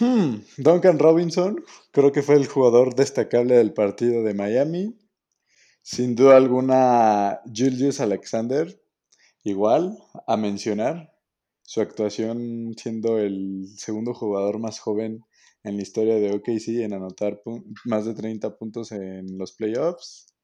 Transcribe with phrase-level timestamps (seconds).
[0.00, 4.96] Hmm, Duncan Robinson, creo que fue el jugador destacable del partido de Miami.
[5.82, 8.80] Sin duda alguna, Julius Alexander,
[9.42, 11.12] igual a mencionar.
[11.62, 15.24] Su actuación siendo el segundo jugador más joven
[15.64, 17.42] en la historia de OKC en anotar
[17.84, 20.34] más de 30 puntos en los playoffs.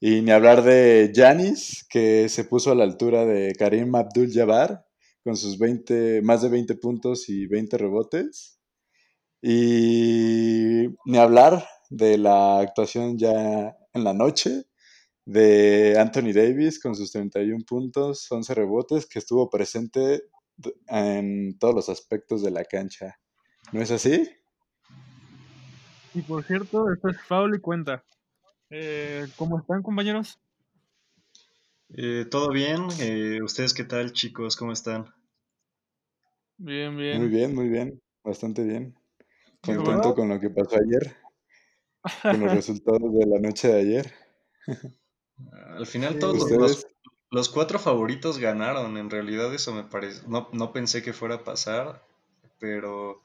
[0.00, 4.84] Y ni hablar de Janis, que se puso a la altura de Karim Abdul-Jabbar
[5.22, 8.59] con sus 20, más de 20 puntos y 20 rebotes.
[9.42, 14.66] Y ni hablar de la actuación ya en la noche
[15.24, 20.24] de Anthony Davis con sus 31 puntos, 11 rebotes, que estuvo presente
[20.88, 23.18] en todos los aspectos de la cancha.
[23.72, 24.28] ¿No es así?
[26.14, 28.04] Y por cierto, esto es foul y cuenta.
[28.70, 30.38] Eh, ¿Cómo están, compañeros?
[31.90, 32.88] Eh, Todo bien.
[33.00, 34.56] Eh, ¿Ustedes qué tal, chicos?
[34.56, 35.06] ¿Cómo están?
[36.56, 37.18] Bien, bien.
[37.18, 38.00] Muy bien, muy bien.
[38.22, 38.99] Bastante bien.
[39.64, 41.16] Contento con lo que pasó ayer.
[42.22, 44.12] con los resultados de la noche de ayer.
[45.76, 46.86] Al final todos los,
[47.30, 48.96] los, cuatro favoritos ganaron.
[48.96, 50.22] En realidad eso me parece...
[50.28, 52.02] No, no pensé que fuera a pasar,
[52.58, 53.22] pero...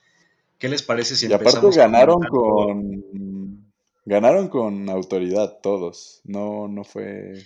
[0.58, 3.66] ¿Qué les parece si y aparte ganaron con
[4.06, 6.22] Ganaron con autoridad todos.
[6.24, 7.44] No, no fue.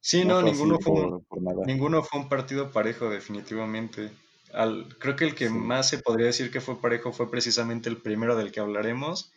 [0.00, 1.26] Sí, no, ninguno, fue un,
[1.66, 4.10] ninguno fue un partido parejo, definitivamente.
[4.52, 8.02] Al, creo que el que más se podría decir que fue parejo fue precisamente el
[8.02, 9.32] primero del que hablaremos.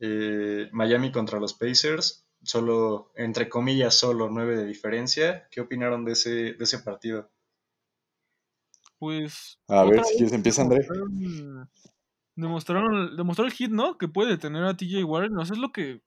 [0.00, 2.26] Eh, Miami contra los Pacers.
[2.42, 5.48] Solo, entre comillas, solo nueve de diferencia.
[5.50, 7.30] ¿Qué opinaron de ese, de ese partido?
[8.98, 9.58] Pues.
[9.68, 10.86] A ver, si quieres empieza André.
[12.36, 13.96] Demostraron, demostró el hit, ¿no?
[13.96, 15.32] Que puede tener a TJ Warren.
[15.32, 16.02] No sé, es lo que.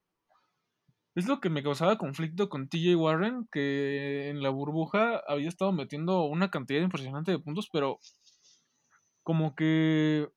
[1.17, 5.71] Es lo que me causaba conflicto con TJ Warren, que en la burbuja había estado
[5.71, 7.97] metiendo una cantidad impresionante de puntos, pero
[9.23, 10.27] como que.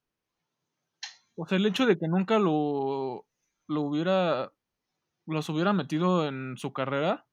[1.37, 3.27] O sea, el hecho de que nunca lo,
[3.69, 4.53] lo hubiera.
[5.27, 7.27] los hubiera metido en su carrera,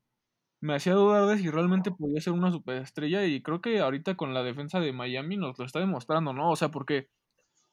[0.61, 3.25] me hacía dudar de si realmente podía ser una superestrella.
[3.25, 6.51] Y creo que ahorita con la defensa de Miami nos lo está demostrando, ¿no?
[6.51, 7.09] O sea, porque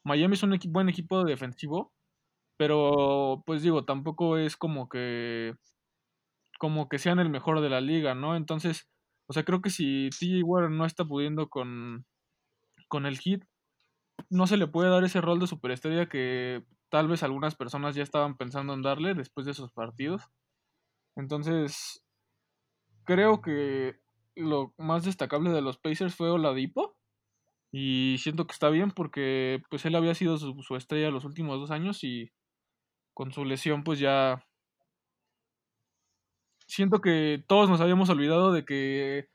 [0.04, 1.92] Miami es un buen equipo defensivo,
[2.56, 5.54] pero pues digo, tampoco es como que
[6.58, 8.36] como que sean el mejor de la liga, ¿no?
[8.36, 8.88] Entonces,
[9.26, 12.06] o sea, creo que si TJ Warren no está pudiendo con,
[12.88, 13.44] con el hit,
[14.30, 18.02] no se le puede dar ese rol de superestrella que tal vez algunas personas ya
[18.02, 20.22] estaban pensando en darle después de esos partidos.
[21.16, 22.04] Entonces,
[23.04, 23.96] creo que
[24.36, 26.96] lo más destacable de los Pacers fue Oladipo,
[27.76, 31.72] y siento que está bien porque pues él había sido su, estrella los últimos dos
[31.72, 32.30] años y
[33.14, 34.44] con su lesión pues ya
[36.66, 39.28] siento que todos nos habíamos olvidado de que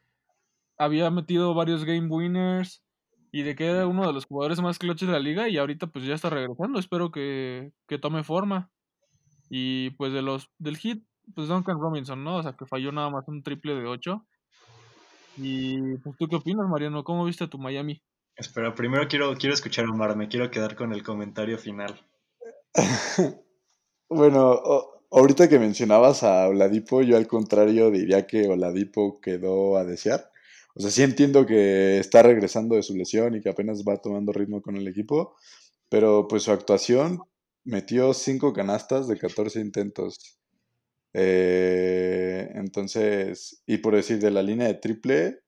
[0.77, 2.83] había metido varios game winners
[3.31, 5.87] y de que era uno de los jugadores más clutches de la liga y ahorita
[5.87, 6.79] pues ya está regresando.
[6.79, 8.71] Espero que, que tome forma.
[9.49, 11.03] Y pues de los del hit,
[11.35, 12.37] pues Duncan Robinson, ¿no?
[12.37, 14.25] O sea, que falló nada más un triple de 8.
[15.37, 17.03] Y pues tú qué opinas, Mariano?
[17.03, 18.01] ¿Cómo viste a tu Miami?
[18.35, 21.99] Espera, primero quiero, quiero escuchar a Omar, me quiero quedar con el comentario final.
[24.09, 24.59] bueno,
[25.11, 30.31] ahorita que mencionabas a Oladipo, yo al contrario diría que Oladipo quedó a desear.
[30.75, 34.31] O sea, sí entiendo que está regresando de su lesión y que apenas va tomando
[34.31, 35.35] ritmo con el equipo,
[35.89, 37.19] pero pues su actuación
[37.65, 40.39] metió 5 canastas de 14 intentos.
[41.13, 45.39] Eh, entonces, y por decir, de la línea de triple,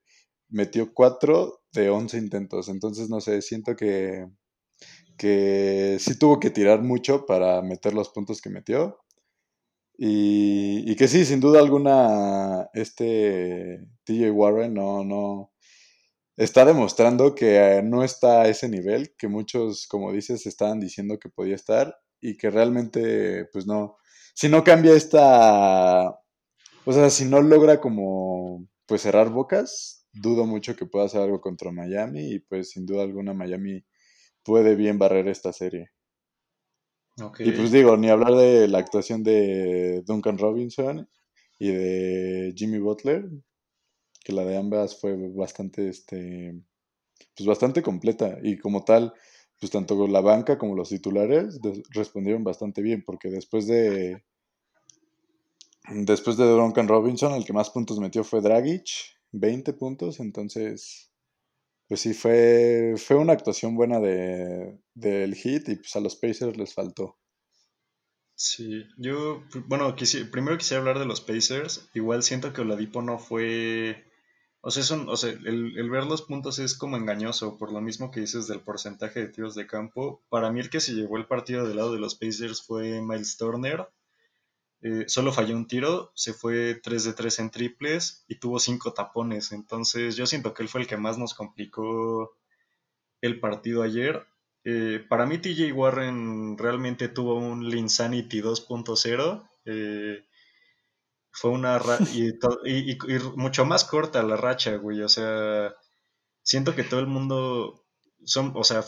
[0.49, 2.69] metió 4 de 11 intentos.
[2.69, 4.27] Entonces, no sé, siento que,
[5.21, 8.97] que sí tuvo que tirar mucho para meter los puntos que metió.
[9.95, 15.51] Y, que sí, sin duda alguna, este TJ Warren no, no
[16.37, 21.29] está demostrando que no está a ese nivel que muchos, como dices, estaban diciendo que
[21.29, 23.97] podía estar y que realmente, pues no,
[24.33, 26.09] si no cambia esta,
[26.83, 31.41] o sea, si no logra como, pues cerrar bocas, dudo mucho que pueda hacer algo
[31.41, 33.85] contra Miami y pues sin duda alguna Miami
[34.43, 35.91] puede bien barrer esta serie.
[37.39, 41.07] Y pues digo, ni hablar de la actuación de Duncan Robinson
[41.59, 43.29] y de Jimmy Butler,
[44.23, 46.59] que la de ambas fue bastante, este,
[47.35, 49.13] pues bastante completa y como tal,
[49.59, 51.59] pues tanto la banca como los titulares
[51.91, 54.23] respondieron bastante bien, porque después de
[55.89, 58.87] después de Duncan Robinson, el que más puntos metió fue Dragic
[59.31, 61.10] 20 puntos, entonces,
[61.91, 66.55] pues sí, fue, fue una actuación buena de, del hit y pues a los Pacers
[66.55, 67.17] les faltó.
[68.33, 69.93] Sí, yo, bueno,
[70.31, 71.89] primero quisiera hablar de los Pacers.
[71.93, 74.05] Igual siento que Oladipo no fue
[74.61, 78.21] O sea, o sea el, ver los puntos es como engañoso, por lo mismo que
[78.21, 80.23] dices del porcentaje de tiros de campo.
[80.29, 83.35] Para mí el que se llevó el partido del lado de los Pacers fue Miles
[83.35, 83.85] Turner.
[84.83, 88.93] Eh, solo falló un tiro, se fue 3 de 3 en triples y tuvo 5
[88.93, 89.51] tapones.
[89.51, 92.35] Entonces yo siento que él fue el que más nos complicó
[93.21, 94.25] el partido ayer.
[94.63, 99.49] Eh, para mí TJ Warren realmente tuvo un Linsanity 2.0.
[99.65, 100.25] Eh,
[101.31, 101.79] fue una
[102.65, 102.97] y, y,
[103.35, 105.01] mucho más corta la racha, güey.
[105.03, 105.75] O sea,
[106.41, 107.85] siento que todo el mundo
[108.25, 108.83] son, o sea,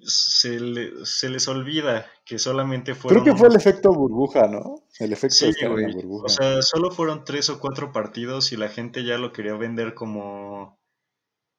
[0.00, 3.22] se, les olvida que solamente fueron.
[3.22, 4.82] Creo que fue el efecto burbuja, ¿no?
[4.98, 6.26] El efecto de burbuja.
[6.26, 9.94] O sea, solo fueron tres o cuatro partidos y la gente ya lo quería vender
[9.94, 10.78] como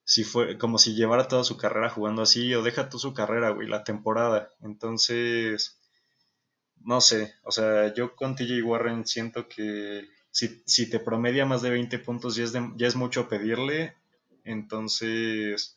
[0.03, 3.49] si fue como si llevara toda su carrera jugando así o deja tú su carrera,
[3.49, 4.51] güey, la temporada.
[4.61, 5.79] Entonces,
[6.81, 11.69] no sé, o sea, yo con TJ Warren siento que si, te promedia más de
[11.71, 13.95] 20 puntos ya es, ya es mucho pedirle.
[14.43, 15.74] Entonces,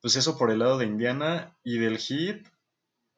[0.00, 2.46] pues eso por el lado de Indiana y del Heat.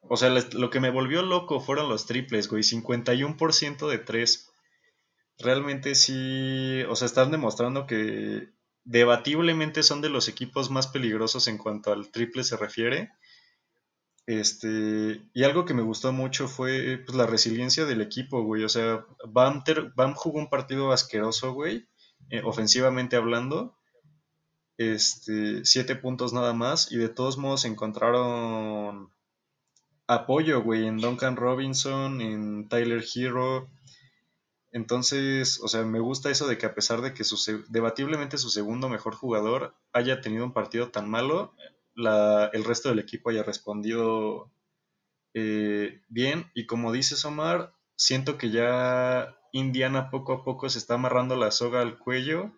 [0.01, 4.51] O sea, lo que me volvió loco fueron los triples, güey, 51% de 3.
[5.37, 8.49] Realmente sí, o sea, están demostrando que
[8.83, 13.11] debatiblemente son de los equipos más peligrosos en cuanto al triple se refiere.
[14.27, 18.63] Este, y algo que me gustó mucho fue pues, la resiliencia del equipo, güey.
[18.63, 19.63] O sea, Bam,
[20.15, 21.87] jugó un partido asqueroso, güey,
[22.29, 23.77] eh, ofensivamente hablando.
[24.77, 29.11] Este, siete puntos nada más, y de todos modos encontraron
[30.07, 33.69] apoyo, güey, en Duncan Robinson, en Tyler Hero.
[34.71, 38.49] Entonces, o sea, me gusta eso de que a pesar de que su, debatiblemente su
[38.49, 41.53] segundo mejor jugador haya tenido un partido tan malo,
[41.95, 44.51] el resto del equipo haya respondido
[45.33, 46.49] eh, bien.
[46.53, 51.51] Y como dice Omar, siento que ya Indiana poco a poco se está amarrando la
[51.51, 52.51] soga al cuello.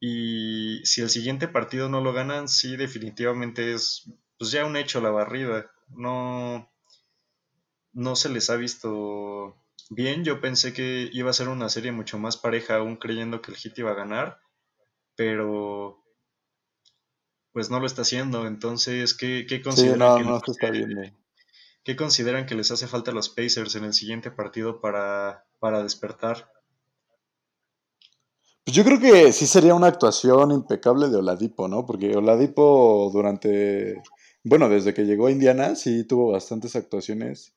[0.00, 5.02] Y si el siguiente partido no lo ganan, sí, definitivamente es pues ya un hecho
[5.02, 5.70] la barrida.
[5.88, 6.72] No,
[7.92, 10.24] no se les ha visto bien.
[10.24, 13.58] Yo pensé que iba a ser una serie mucho más pareja, aún creyendo que el
[13.58, 14.40] Hit iba a ganar.
[15.16, 16.02] Pero
[17.52, 18.46] pues no lo está haciendo.
[18.46, 21.12] Entonces, ¿qué, consideran, que
[21.84, 25.82] ¿qué consideran que les hace falta a los Pacers en el siguiente partido para, para
[25.82, 26.50] despertar?
[28.70, 31.84] Pues yo creo que sí sería una actuación impecable de Oladipo, ¿no?
[31.84, 34.00] Porque Oladipo durante,
[34.44, 37.52] bueno, desde que llegó a Indiana sí tuvo bastantes actuaciones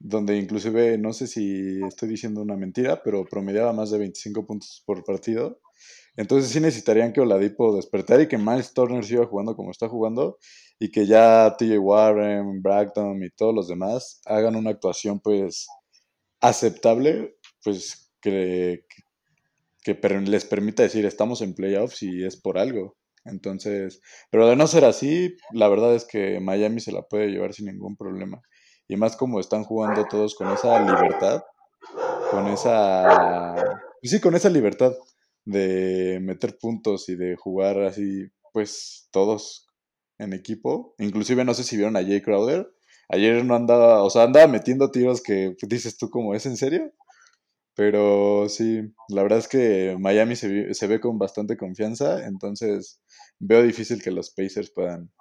[0.00, 4.82] donde inclusive, no sé si estoy diciendo una mentira, pero promediaba más de 25 puntos
[4.84, 5.60] por partido.
[6.16, 10.36] Entonces sí necesitarían que Oladipo despertara y que Miles Turner siga jugando como está jugando
[10.80, 15.68] y que ya TJ Warren, Bragdon y todos los demás hagan una actuación pues
[16.40, 18.84] aceptable, pues que,
[19.86, 22.96] que, les permita decir estamos en playoffs y es por algo.
[23.24, 24.00] Entonces,
[24.30, 27.66] pero de no ser así, la verdad es que Miami se la puede llevar sin
[27.66, 28.40] ningún problema.
[28.88, 31.42] Y más como están jugando todos con esa libertad,
[32.30, 33.54] con esa...
[34.00, 34.92] Pues sí, con esa libertad
[35.44, 39.68] de meter puntos y de jugar así, pues todos
[40.18, 40.94] en equipo.
[40.98, 42.68] Inclusive no sé si vieron a Jay Crowder.
[43.08, 46.92] Ayer no andaba, o sea, andaba metiendo tiros que dices tú como, ¿es en serio?
[47.76, 53.02] Pero sí, la verdad es que Miami se, se ve con bastante confianza, entonces
[53.38, 55.12] veo difícil que los Pacers puedan,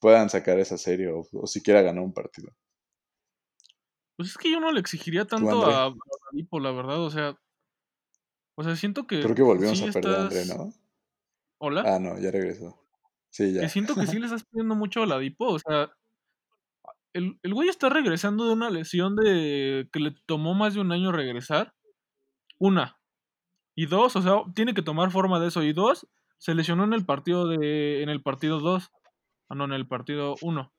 [0.00, 2.54] puedan sacar esa serie o, o siquiera ganar un partido.
[4.16, 7.36] Pues es que yo no le exigiría tanto a, a la verdad, o sea,
[8.54, 9.20] o sea, siento que.
[9.20, 10.72] Creo que volvimos a perder a André, ¿no?
[11.58, 11.82] ¿Hola?
[11.86, 12.78] Ah, no, ya regresó.
[13.30, 13.62] Sí, ya.
[13.62, 15.46] Que siento que sí le estás pidiendo mucho a la Dipo.
[15.46, 15.90] O sea,
[17.12, 20.92] el, el güey está regresando de una lesión de que le tomó más de un
[20.92, 21.74] año regresar.
[22.58, 22.98] Una.
[23.74, 25.62] Y dos, o sea, tiene que tomar forma de eso.
[25.62, 26.06] Y dos,
[26.38, 28.02] se lesionó en el partido de.
[28.02, 28.90] en el partido dos.
[29.48, 30.72] Ah, no, en el partido uno.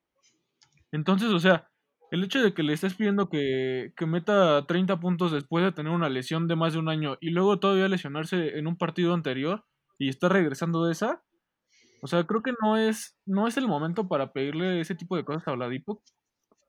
[0.91, 1.69] Entonces, o sea,
[2.13, 6.09] el hecho de que le estés pidiendo que, meta 30 puntos después de tener una
[6.09, 9.65] lesión de más de un año y luego todavía lesionarse en un partido anterior
[9.97, 11.23] y está regresando de esa,
[12.03, 15.25] o sea, creo que no es, no es el momento para pedirle ese tipo de
[15.25, 16.03] cosas a Oladipo.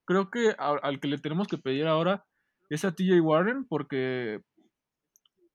[0.04, 2.24] Creo que al que le tenemos que pedir ahora
[2.70, 4.42] es a TJ Warren porque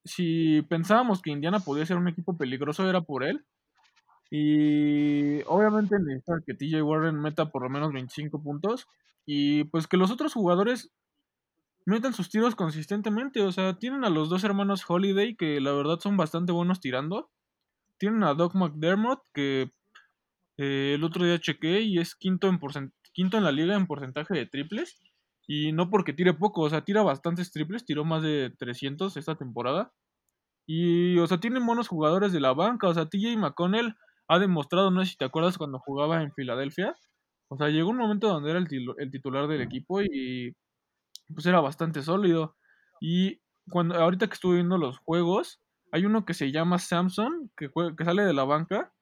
[0.06, 3.46] si pensábamos que Indiana podía ser un equipo peligroso era por él.
[4.32, 8.88] Y obviamente necesita que TJ Warren meta por lo menos 25 puntos.
[9.26, 10.92] Y pues que los otros jugadores
[11.86, 13.42] metan sus tiros consistentemente.
[13.42, 17.30] O sea, tienen a los dos hermanos Holiday que la verdad son bastante buenos tirando.
[17.98, 19.72] Tienen a Doc McDermott que
[20.58, 22.60] eh, el otro día chequé y es quinto en,
[23.14, 25.00] quinto en la liga en porcentaje de triples.
[25.48, 29.36] Y no porque tire poco, o sea, tira bastantes triples, tiró más de 300 esta
[29.36, 29.92] temporada.
[30.68, 32.88] Y, o sea, tienen buenos jugadores de la banca.
[32.88, 33.96] O sea, TJ McConnell
[34.28, 36.96] ha demostrado, no sé si te acuerdas cuando jugaba en Filadelfia.
[37.50, 40.56] O sea, llegó un momento donde era el, titular del equipo y
[41.34, 42.56] pues era bastante sólido.
[43.02, 45.60] Y cuando ahorita que estuve viendo los juegos,
[45.92, 48.94] hay uno que se llama Samson, que, que sale de la banca,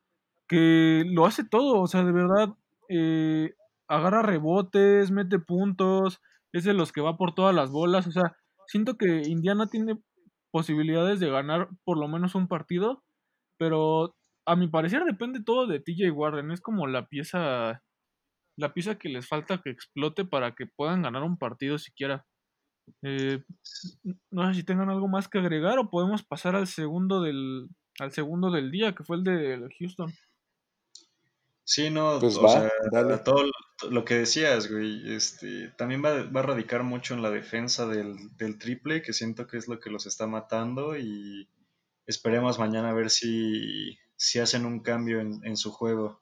[0.47, 1.81] que lo hace todo.
[1.81, 2.55] O sea, de verdad,
[2.89, 3.53] eh,
[3.87, 6.21] agarra rebotes, mete puntos,
[6.53, 8.07] es de los que va por todas las bolas.
[8.07, 8.35] O sea,
[8.67, 9.99] siento que Indiana tiene
[10.51, 13.03] posibilidades de ganar por lo menos un partido,
[13.57, 14.15] pero
[14.45, 16.51] a mi parecer depende todo de TJ Warren.
[16.51, 17.83] Es como la pieza,
[18.57, 22.25] la pieza que les falta que explote para que puedan ganar un partido siquiera.
[23.03, 23.43] Eh,
[24.31, 27.67] no sé si tengan algo más que agregar o podemos pasar al segundo del,
[27.99, 30.11] al segundo del día, que fue el de Houston.
[31.69, 32.71] Sí, no, pues o sea,
[33.25, 33.43] todo
[33.89, 39.01] lo que decías, güey, este, también va, a radicar mucho en la defensa del, triple,
[39.01, 41.49] que siento que es lo que los está matando y
[42.05, 46.21] esperemos mañana a ver si, si hacen un cambio en, su juego.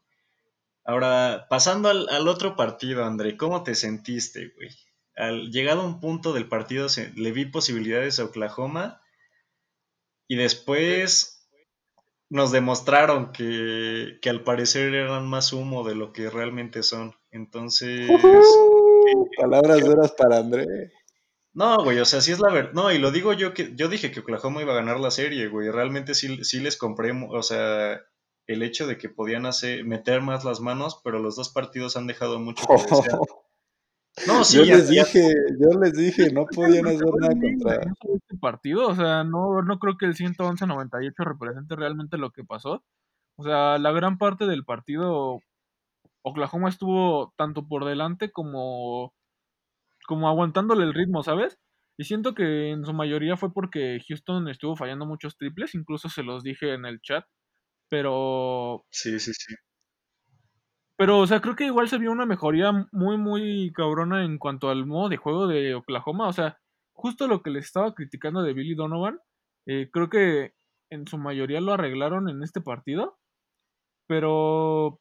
[0.84, 4.72] Ahora, pasando al, otro partido, André, ¿cómo te sentiste, güey?
[5.16, 9.00] Al, llegado a un punto del partido le vi posibilidades a Oklahoma
[10.28, 11.35] y después
[12.29, 17.15] nos demostraron que, al parecer eran más humo de lo que realmente son.
[17.32, 18.10] Entonces.
[19.38, 20.65] palabras duras para André.
[21.53, 22.74] No, güey, o sea, sí es la verdad.
[22.74, 25.48] No, y lo digo yo que yo dije que Oklahoma iba a ganar la serie,
[25.48, 25.70] güey.
[25.70, 28.01] Realmente sí, sí les compré, o sea,
[28.48, 32.08] el hecho de que podían hacer, meter más las manos, pero los dos partidos han
[32.08, 32.74] dejado mucho que
[33.10, 33.20] desear.
[34.27, 37.82] No, sí, yo les dije, yo les dije, no podían hacer nada contra
[38.36, 42.84] este partido, o sea, no, no creo que el 111-98 represente realmente lo que pasó.
[43.38, 45.39] O sea, la gran parte del partido
[46.24, 49.13] Oklahoma estuvo tanto por delante como
[50.08, 51.58] como aguantándole el ritmo, ¿sabes?
[51.98, 56.24] Y siento que en su mayoría fue porque Houston estuvo fallando muchos triples, incluso se
[56.24, 57.25] los dije en el chat,
[57.89, 59.56] pero Sí, sí, sí.
[60.98, 64.70] Pero, o sea, creo que igual se vio una mejoría muy, muy cabrona en cuanto
[64.70, 66.27] al modo de juego de Oklahoma.
[66.27, 66.58] O sea,
[66.96, 69.20] justo lo que les estaba criticando de Billy Donovan,
[69.68, 70.54] eh, creo que
[70.90, 73.18] en su mayoría lo arreglaron en este partido.
[74.08, 75.00] Pero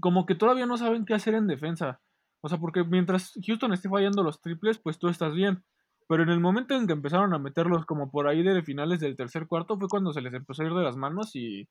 [0.00, 2.00] como que todavía no saben qué hacer en defensa.
[2.42, 5.64] O sea, porque mientras Houston esté fallando los triples, pues tú estás bien.
[6.08, 9.16] Pero en el momento en que empezaron a meterlos como por ahí de finales del
[9.16, 11.68] tercer cuarto fue cuando se les empezó a ir de las manos y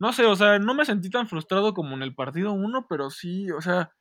[0.00, 3.10] no sé, o sea, no me sentí tan frustrado como en el partido 1, pero
[3.10, 3.92] sí, o sea,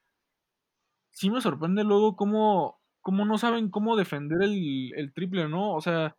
[1.12, 5.74] sí me sorprende luego cómo, cómo no saben cómo defender el, el triple, ¿no?
[5.74, 6.18] O sea,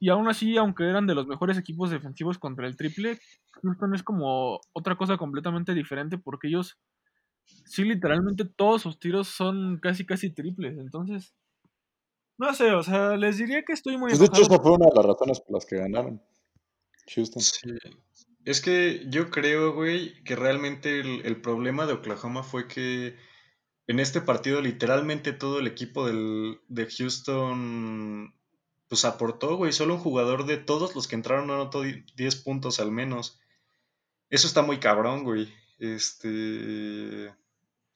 [0.00, 3.20] y aún así, aunque eran de los mejores equipos defensivos contra el triple,
[3.62, 6.80] Houston es como otra cosa completamente diferente porque ellos,
[7.44, 10.76] sí, literalmente todos sus tiros son casi, casi triples.
[10.78, 11.36] Entonces,
[12.38, 14.08] no sé, o sea, les diría que estoy muy...
[14.08, 16.20] Pues de hecho, esa fue una de las razones por las que ganaron
[17.14, 17.40] Houston.
[17.40, 17.70] Sí.
[18.44, 23.16] Es que yo creo, güey, que realmente el, problema de Oklahoma fue que
[23.86, 28.34] en este partido literalmente todo el equipo del, de Houston
[28.88, 29.72] pues aportó, güey.
[29.72, 33.40] Solo un jugador de todos los que entraron anotó 10 puntos al menos.
[34.30, 35.52] Eso está muy cabrón, güey.
[35.78, 37.34] Este...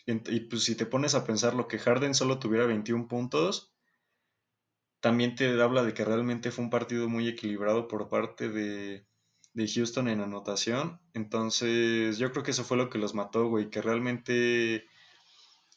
[0.07, 3.75] Y pues si te pones a pensar lo que Harden solo tuviera 21 puntos,
[5.01, 9.07] también te habla de que realmente fue un partido muy equilibrado por parte de,
[9.53, 10.99] de Houston en anotación.
[11.13, 14.87] Entonces, yo creo que eso fue lo que los mató, güey, que realmente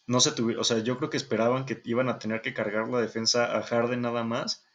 [0.07, 2.89] no se tuvieron, o sea, yo creo que esperaban que iban a tener que cargar
[2.89, 4.65] la defensa a Harden nada más.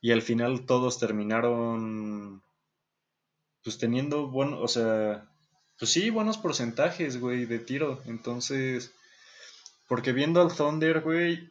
[0.00, 2.42] Y al final todos terminaron
[3.62, 5.28] pues teniendo bueno, o sea,
[5.78, 8.00] pues sí, buenos porcentajes, güey, de tiro.
[8.06, 8.92] Entonces,
[9.88, 11.50] porque viendo al Thunder, güey,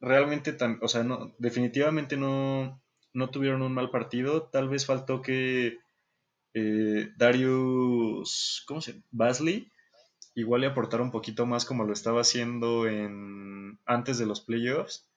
[0.00, 2.82] realmente, o sea, no, definitivamente no,
[3.12, 4.44] no tuvieron un mal partido.
[4.44, 5.78] Tal vez faltó que
[6.54, 9.04] eh, Darius, ¿cómo se llama?
[9.10, 9.72] Basley,
[10.36, 15.08] igual le aportar un poquito más como lo estaba haciendo en, antes de los playoffs,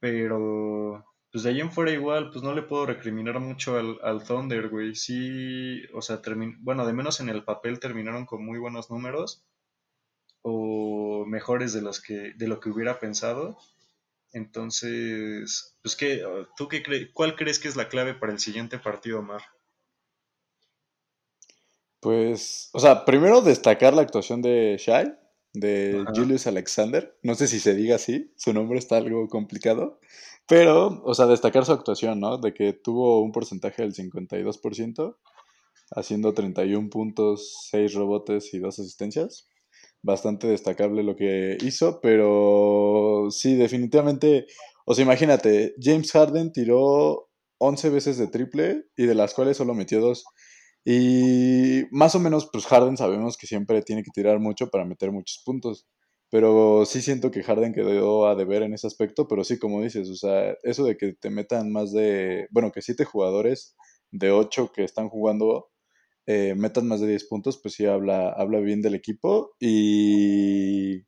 [0.00, 4.68] pero pues de ahí en fuera igual, pues no le puedo recriminar mucho al, Thunder,
[4.70, 4.94] güey.
[4.94, 6.22] Sí, o sea,
[6.60, 9.44] bueno, de menos en el papel terminaron con muy buenos números
[10.40, 13.58] o mejores de los que de lo que hubiera pensado.
[14.32, 16.24] Entonces, pues qué,
[16.56, 17.10] ¿tú qué crees?
[17.12, 19.42] ¿Cuál crees que es la clave para el siguiente partido, Mar?
[22.00, 25.14] Pues, o sea, primero destacar la actuación de Shai,
[25.54, 27.16] de Julius Alexander.
[27.22, 29.98] No sé si se diga así, su nombre está algo complicado.
[30.48, 32.38] Pero, o sea, destacar su actuación, ¿no?
[32.38, 35.16] De que tuvo un porcentaje del 52%,
[35.92, 39.48] haciendo 31 puntos, 6 rebotes y 2 asistencias.
[40.02, 44.46] Bastante destacable lo que hizo, pero sí, definitivamente,
[44.84, 49.74] o sea, imagínate, James Harden tiró 11 veces de triple y de las cuales solo
[49.74, 50.24] metió dos.
[50.86, 55.10] Y más o menos, pues Harden sabemos que siempre tiene que tirar mucho para meter
[55.12, 55.86] muchos puntos.
[56.30, 60.08] Pero sí siento que Harden quedó a deber en ese aspecto, pero sí, como dices,
[60.10, 63.76] o sea, eso de que te metan más de, bueno, que siete jugadores
[64.12, 65.68] de ocho que están jugando
[66.26, 69.54] eh, metan más de 10 puntos, pues sí habla, habla bien del equipo.
[69.60, 71.02] Y,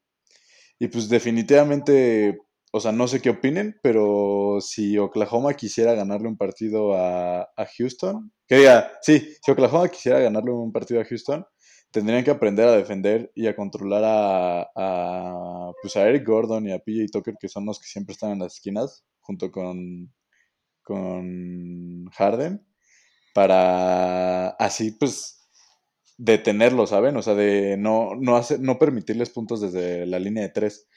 [0.78, 2.38] y pues definitivamente,
[2.78, 8.32] o sea, no sé qué opinen, pero si Oklahoma quisiera ganarle un partido a, Houston,
[8.47, 11.44] que diga, sí, si Oklahoma quisiera ganarle un partido a Houston,
[11.90, 16.73] tendrían que aprender a defender y a controlar a, a, pues a Eric Gordon y
[16.73, 20.12] a PJ Tucker, que son los que siempre están en las esquinas, junto con,
[20.82, 22.64] con Harden,
[23.35, 25.50] para así pues
[26.18, 27.16] detenerlo, ¿saben?
[27.16, 30.88] O sea, de no, no, hacer, no permitirles puntos desde la línea de tres.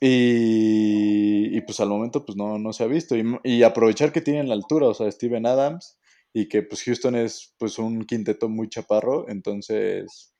[0.00, 3.16] Y, y pues al momento pues no, no se ha visto.
[3.16, 5.98] Y, y, aprovechar que tienen la altura, o sea, Steven Adams,
[6.32, 10.32] y que pues Houston es pues un quinteto muy chaparro, entonces...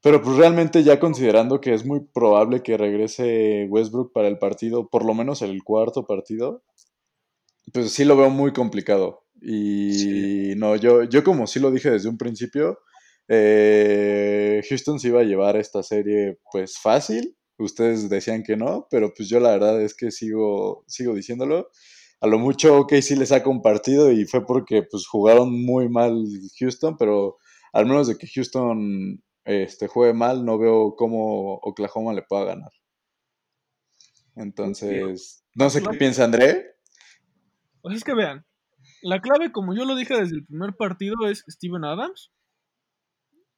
[0.00, 4.88] Pero pues realmente ya considerando que es muy probable que regrese Westbrook para el partido,
[4.88, 6.62] por lo menos el cuarto partido,
[7.72, 9.24] pues sí lo veo muy complicado.
[9.40, 12.78] Y no, yo, yo como sí lo dije desde un principio,
[13.28, 17.36] eh, Houston se iba a llevar esta serie pues fácil.
[17.58, 21.68] Ustedes decían que no, pero pues yo la verdad es que sigo, sigo diciéndolo
[22.20, 25.88] a lo mucho OK sí le saca un partido y fue porque pues jugaron muy
[25.88, 26.24] mal
[26.58, 27.36] Houston, pero
[27.72, 32.72] al menos de que Houston este, juegue mal, no veo cómo Oklahoma le pueda ganar.
[34.34, 36.76] Entonces, no sé qué piensa André.
[37.80, 38.44] Pues es que vean,
[39.02, 42.32] la clave, como yo lo dije desde el primer partido, es Steven Adams.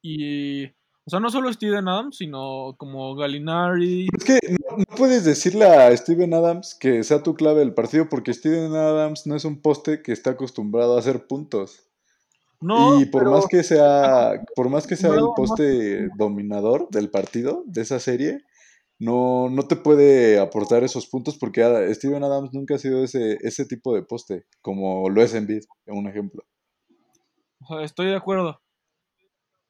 [0.03, 0.67] Y
[1.03, 4.07] o sea, no solo Steven Adams, sino como Galinari.
[4.15, 8.33] Es que no, puedes decirle a Steven Adams que sea tu clave del partido porque
[8.33, 11.87] Steven Adams no es un poste que está acostumbrado a hacer puntos.
[12.59, 17.63] No, y por más que sea, por más que sea el poste dominador del partido,
[17.65, 18.43] de esa serie,
[18.99, 21.63] no, no te puede aportar esos puntos porque
[21.95, 25.63] Steven Adams nunca ha sido ese, ese tipo de poste, como lo es en Bid,
[25.87, 26.43] un ejemplo.
[27.81, 28.61] Estoy de acuerdo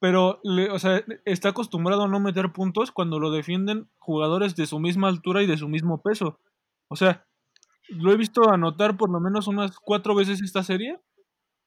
[0.02, 0.40] pero
[0.72, 5.06] o sea, está acostumbrado a no meter puntos cuando lo defienden jugadores de su misma
[5.06, 6.40] altura y de su mismo peso.
[6.88, 7.24] O sea,
[7.88, 10.98] lo he visto anotar por lo menos unas cuatro veces esta serie,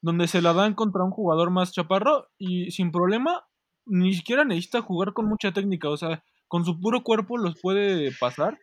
[0.01, 3.47] donde se la dan contra un jugador más chaparro y sin problema,
[3.85, 8.11] ni siquiera necesita jugar con mucha técnica, o sea, con su puro cuerpo los puede
[8.19, 8.59] pasar.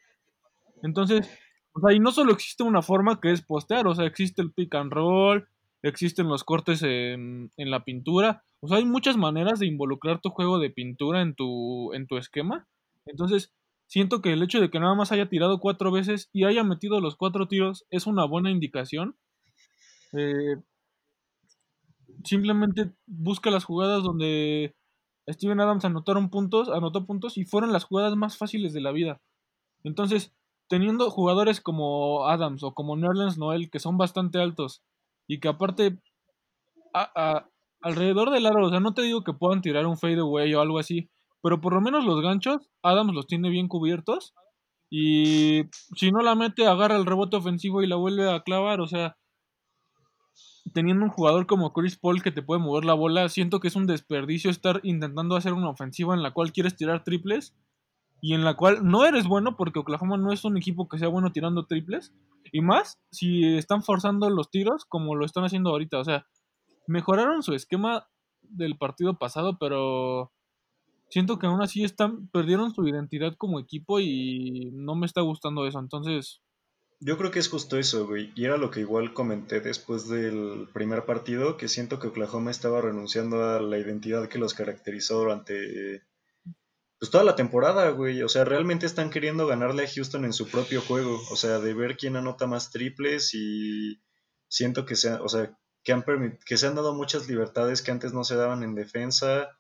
[0.82, 1.30] Entonces,
[1.72, 4.52] o sea, y no solo existe una forma que es postear, o sea, existe el
[4.52, 5.48] pick and roll,
[5.82, 10.58] existen los cortes en, la pintura, o sea, hay muchas maneras de involucrar tu juego
[10.58, 12.68] de pintura en tu, en tu esquema.
[13.06, 13.52] Entonces,
[13.88, 17.00] siento que el hecho de que nada más haya tirado cuatro veces y haya metido
[17.00, 19.16] los cuatro tiros es una buena indicación.
[20.12, 20.56] Eh,
[22.22, 24.76] simplemente busca las jugadas donde
[25.28, 29.20] Steven Adams anotaron puntos, anotó puntos y fueron las jugadas más fáciles de la vida.
[29.82, 30.32] Entonces,
[30.68, 34.84] teniendo jugadores como Adams o como Nerlens Noel, que son bastante altos
[35.26, 35.98] y que aparte
[36.94, 37.46] a,
[37.80, 40.78] alrededor del aro, o sea, no te digo que puedan tirar un fadeaway o algo
[40.78, 41.10] así,
[41.42, 44.34] pero por lo menos los ganchos, Adams los tiene bien cubiertos.
[44.90, 45.64] Y
[45.96, 48.80] si no la mete, agarra el rebote ofensivo y la vuelve a clavar.
[48.82, 49.16] O sea,
[50.72, 53.76] teniendo un jugador como Chris Paul que te puede mover la bola, siento que es
[53.76, 57.54] un desperdicio estar intentando hacer una ofensiva en la cual quieres tirar triples
[58.24, 61.08] y en la cual no eres bueno porque Oklahoma no es un equipo que sea
[61.08, 62.14] bueno tirando triples.
[62.52, 65.98] Y más si están forzando los tiros como lo están haciendo ahorita.
[65.98, 66.24] O sea,
[66.86, 68.06] mejoraron su esquema
[68.42, 70.30] del partido pasado, pero
[71.10, 75.66] siento que aún así están perdieron su identidad como equipo y no me está gustando
[75.66, 75.80] eso.
[75.80, 76.40] Entonces,
[77.00, 78.30] yo creo que es justo eso, güey.
[78.36, 82.80] Y era lo que igual comenté después del primer partido, que siento que Oklahoma estaba
[82.80, 86.04] renunciando a la identidad que los caracterizó durante
[87.02, 88.22] pues toda la temporada, güey.
[88.22, 91.20] O sea, realmente están queriendo ganarle a Houston en su propio juego.
[91.32, 94.00] O sea, de ver quién anota más triples y
[94.46, 96.04] siento que sea, o sea, que, han
[96.46, 99.58] que se han dado muchas libertades que antes no se daban en defensa.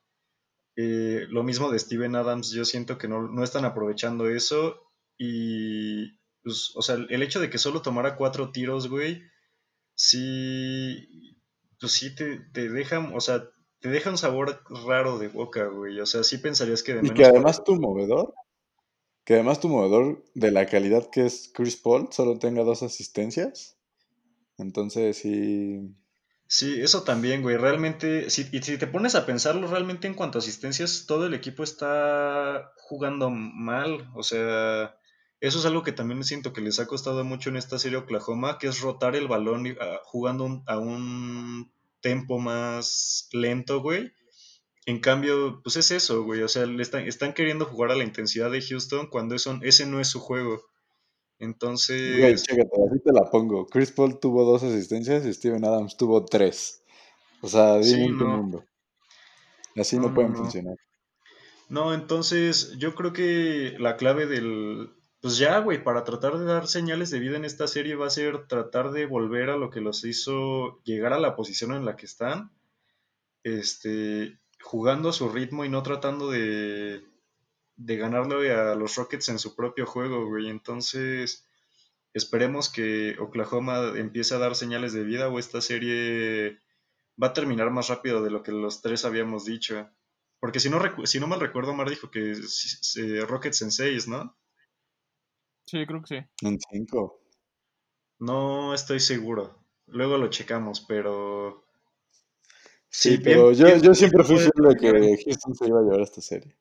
[0.76, 4.80] Eh, lo mismo de Steven Adams, yo siento que no, están aprovechando eso.
[5.18, 6.12] Y,
[6.44, 9.20] pues, o sea, el hecho de que solo tomara cuatro tiros, güey,
[9.96, 11.36] sí,
[11.80, 13.50] pues sí te, te dejan, o sea,
[13.82, 16.00] te deja un sabor raro de boca, güey.
[16.00, 18.32] O sea, sí pensarías que de Y que además tu movedor,
[19.24, 23.76] que además tu movedor de la calidad que es Chris Paul solo tenga dos asistencias.
[24.56, 25.94] Entonces sí.
[26.46, 27.56] Sí, eso también, güey.
[27.56, 31.34] Realmente, si, y si te pones a pensarlo, realmente en cuanto a asistencias, todo el
[31.34, 34.10] equipo está jugando mal.
[34.14, 34.94] O sea,
[35.40, 38.58] eso es algo que también siento que les ha costado mucho en esta serie Oklahoma,
[38.58, 41.71] que es rotar el balón ah, jugando a un
[42.02, 44.12] tempo más lento, güey.
[44.84, 46.42] En cambio, pues es eso, güey.
[46.42, 49.86] O sea, le están, están queriendo jugar a la intensidad de Houston cuando eso, ese
[49.86, 50.60] no es su juego.
[51.38, 52.18] Entonces.
[52.18, 53.66] Güey, chécate, así te la pongo.
[53.66, 56.82] Chris Paul tuvo dos asistencias y Steven Adams tuvo tres.
[57.40, 58.64] O sea, dime en mundo.
[59.76, 60.76] Así no, pueden funcionar.
[61.68, 64.90] No, entonces yo creo que la clave del,
[65.22, 68.10] pues ya, güey, para tratar de dar señales de vida en esta serie va a
[68.10, 71.94] ser tratar de volver a lo que los hizo llegar a la posición en la
[71.94, 72.50] que están,
[73.44, 77.04] este, jugando a su ritmo y no tratando de,
[77.76, 80.48] de ganarle a los Rockets en su propio juego, güey.
[80.48, 81.46] Entonces,
[82.14, 86.58] esperemos que Oklahoma empiece a dar señales de vida o esta serie
[87.22, 89.88] va a terminar más rápido de lo que los tres habíamos dicho.
[90.40, 92.34] Porque si no, si no mal recuerdo, Mar dijo que
[93.28, 94.36] Rockets en 6, ¿no?
[95.66, 96.46] Sí, creo que sí.
[96.46, 97.20] En 5.
[98.18, 99.58] No estoy seguro.
[99.86, 101.64] Luego lo checamos, pero.
[102.88, 106.04] Sí, pero yo, yo siempre fui seguro de que Houston se iba a llevar a
[106.04, 106.56] esta serie.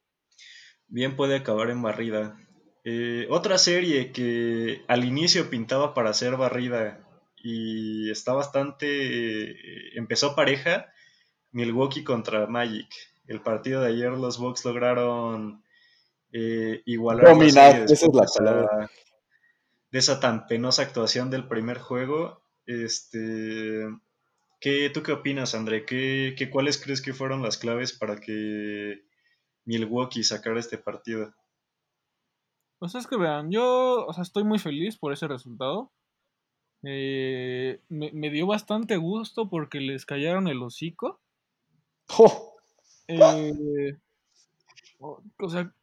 [0.87, 2.37] Bien puede acabar en barrida.
[2.83, 9.51] Eh, otra serie que al inicio pintaba para ser barrida y está bastante.
[9.51, 10.87] Eh, empezó pareja.
[11.51, 12.89] Milwaukee contra Magic.
[13.27, 15.63] El partido de ayer los Bucks lograron
[16.31, 18.89] eh, igualar Dominar, esa es la palabra.
[19.91, 22.43] De esa tan penosa actuación del primer juego.
[22.65, 23.87] Este,
[24.59, 25.85] ¿qué, ¿Tú qué opinas, André?
[25.85, 29.01] ¿Qué, qué, ¿Cuáles crees que fueron las claves para que
[29.65, 31.33] Milwaukee sacara este partido?
[32.79, 35.91] Pues es que vean, yo o sea, estoy muy feliz por ese resultado.
[36.83, 41.19] Eh, me, dio bastante gusto porque les callaron el hocico.
[43.07, 43.97] Eh,
[44.99, 45.73] o sea,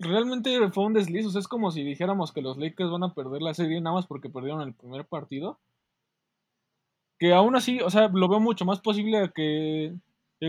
[0.00, 1.26] realmente fue un desliz.
[1.26, 3.94] O sea, es como si dijéramos que los Lakers van a perder la serie nada
[3.94, 5.58] más porque perdieron el primer partido.
[7.18, 9.94] Que aún así, o sea, lo veo mucho más posible que.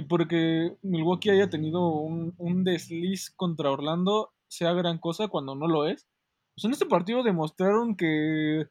[0.08, 5.86] porque Milwaukee haya tenido un, un, desliz contra Orlando sea gran cosa cuando no lo
[5.88, 6.08] es.
[6.56, 8.68] Pues en este partido demostraron que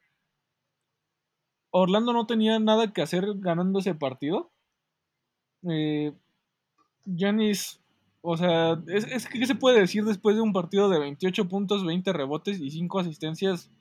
[1.71, 4.51] Orlando no tenía nada que hacer ganando ese partido.
[5.69, 6.13] Eh,
[8.21, 11.85] o sea, es, que ¿qué se puede decir después de un partido de 28 puntos,
[11.85, 13.71] 20 rebotes y 5 asistencias?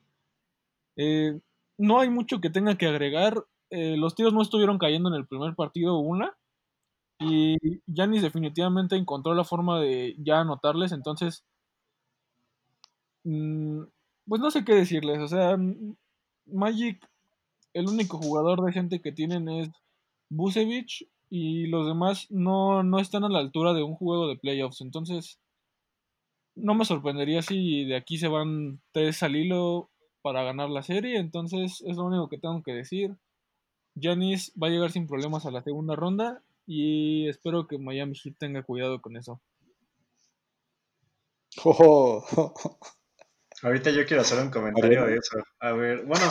[0.96, 1.38] Eh,
[1.78, 3.44] no hay mucho que tenga que agregar.
[3.70, 6.36] Eh, los tiros no estuvieron cayendo en el primer partido una.
[7.18, 7.56] Y
[7.94, 10.92] Janis definitivamente encontró la forma de ya anotarles.
[10.92, 11.44] Entonces,
[13.24, 13.82] mm,
[14.26, 15.18] pues no sé qué decirles.
[15.20, 15.58] O sea,
[16.46, 17.06] Magic,
[17.74, 19.70] el único jugador de gente que tienen es
[20.30, 24.80] Busevich y los demás no, no están a la altura de un juego de playoffs.
[24.80, 25.38] Entonces,
[26.56, 29.90] no me sorprendería si de aquí se van tres al hilo
[30.22, 31.18] para ganar la serie.
[31.18, 33.16] Entonces, es lo único que tengo que decir.
[34.00, 38.36] Janis va a llegar sin problemas a la segunda ronda y espero que Miami Heat
[38.38, 39.40] tenga cuidado con eso.
[43.62, 45.38] Ahorita yo quiero hacer un comentario de eso.
[45.60, 46.24] A ver, bueno,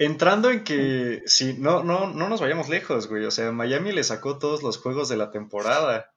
[0.00, 3.26] Entrando en que si no, no, no nos vayamos lejos, güey.
[3.26, 6.10] O sea, Miami le sacó todos los juegos de la temporada.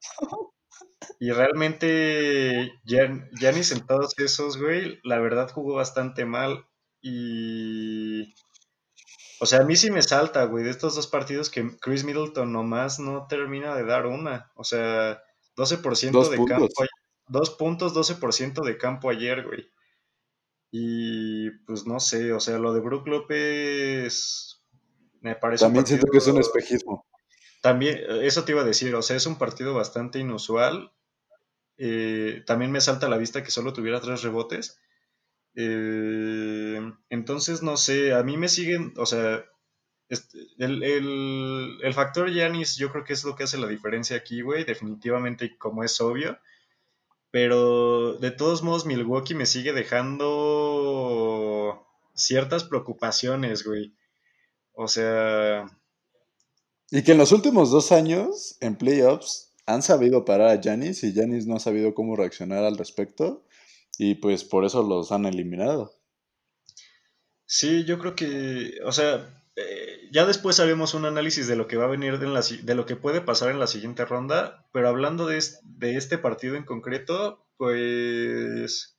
[1.19, 6.65] Y realmente Giannis en todos esos, güey, la verdad jugó bastante mal.
[7.01, 8.33] Y.
[9.41, 12.53] O sea, a mí sí me salta, güey, de estos dos partidos que Chris Middleton
[12.53, 14.49] nomás no termina de dar una.
[14.55, 15.21] O sea,
[15.57, 16.69] 12% de campo.
[17.27, 19.69] Dos puntos, 12% de campo ayer, güey.
[20.75, 24.59] Y pues no sé, o sea, lo de Brook López
[25.21, 25.65] me parece.
[25.65, 27.05] También siento que es un espejismo.
[27.61, 30.91] También, eso te iba a decir, o sea, es un partido bastante inusual.
[31.77, 34.79] Eh, también me salta a la vista que solo tuviera tres rebotes.
[35.53, 39.45] Eh, entonces, no sé, a mí me siguen, o sea,
[40.09, 44.17] este, el, el, el, factor Yanis yo creo que es lo que hace la diferencia
[44.17, 46.39] aquí, güey, definitivamente, como es obvio.
[47.33, 50.23] Pero de todos modos, Milwaukee me sigue dejando
[52.13, 53.95] ciertas preocupaciones, güey.
[54.73, 55.65] O sea.
[56.91, 61.11] Y que en los últimos dos años, en playoffs, han sabido parar a Janis y
[61.11, 63.43] Janis no ha sabido cómo reaccionar al respecto.
[63.97, 65.91] Y pues por eso los han eliminado.
[67.47, 68.75] Sí, yo creo que.
[68.85, 72.27] O sea, eh, ya después haremos un análisis de lo que va a venir de,
[72.27, 76.17] la, de, lo que puede pasar en la siguiente ronda, pero hablando de, de este
[76.17, 78.97] partido en concreto, pues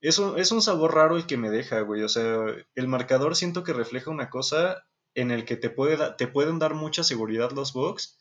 [0.00, 2.02] es un, es un sabor raro el que me deja, güey.
[2.02, 6.28] O sea, el marcador siento que refleja una cosa en el que te, puede te
[6.28, 8.18] pueden dar mucha seguridad los Bucks,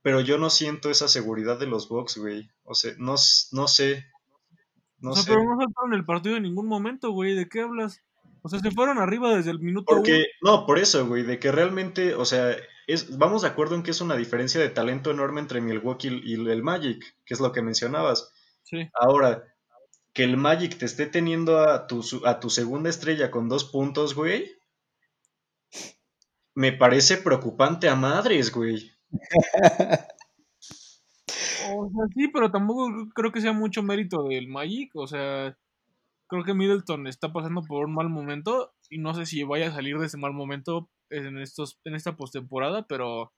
[0.00, 2.50] pero yo no siento esa seguridad de los Bucks, güey.
[2.64, 3.14] O sea, no,
[3.52, 4.06] no sé.
[4.98, 7.34] No o sea, pero no saltaron el partido en ningún momento, güey.
[7.34, 8.02] ¿De qué hablas?
[8.42, 11.52] O sea, se fueron arriba desde el minuto Porque, no, por eso, güey, de que
[11.52, 15.40] realmente, o sea, es, vamos de acuerdo en que es una diferencia de talento enorme
[15.40, 18.32] entre Milwaukee y el Magic, que es lo que mencionabas.
[18.64, 18.88] Sí.
[18.94, 19.44] Ahora,
[20.12, 24.14] que el Magic te esté teniendo a tu, a tu segunda estrella con dos puntos,
[24.14, 24.50] güey,
[26.54, 28.92] me parece preocupante a madres, güey.
[31.74, 34.90] o sea, sí, pero tampoco creo que sea mucho mérito del Magic.
[34.94, 35.56] O sea,
[36.32, 39.74] creo que Middleton está pasando por un mal momento y no sé si vaya a
[39.74, 43.34] salir de ese mal momento en, estos, en esta postemporada, pero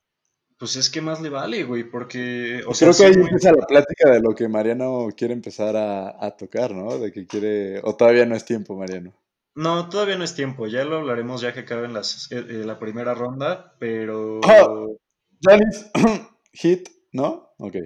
[0.56, 2.62] pues es que más le vale, güey, porque...
[2.68, 6.70] O Creo que ahí empieza la plática de lo que Mariano quiere empezar a, tocar,
[6.70, 6.96] ¿no?
[6.96, 7.80] De que quiere...
[7.82, 9.12] O todavía no es tiempo, Mariano.
[9.56, 12.78] No, todavía no es tiempo, ya lo hablaremos ya que acaben las, eh, eh, la
[12.78, 14.38] primera ronda, pero...
[14.38, 14.96] Oh,
[16.52, 17.54] hit, ¿no?
[17.58, 17.76] Ok,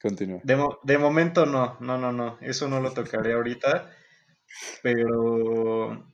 [0.00, 0.40] continúa.
[0.44, 3.90] De, de momento no, no, no, no, eso no lo tocaré ahorita,
[4.82, 6.06] pero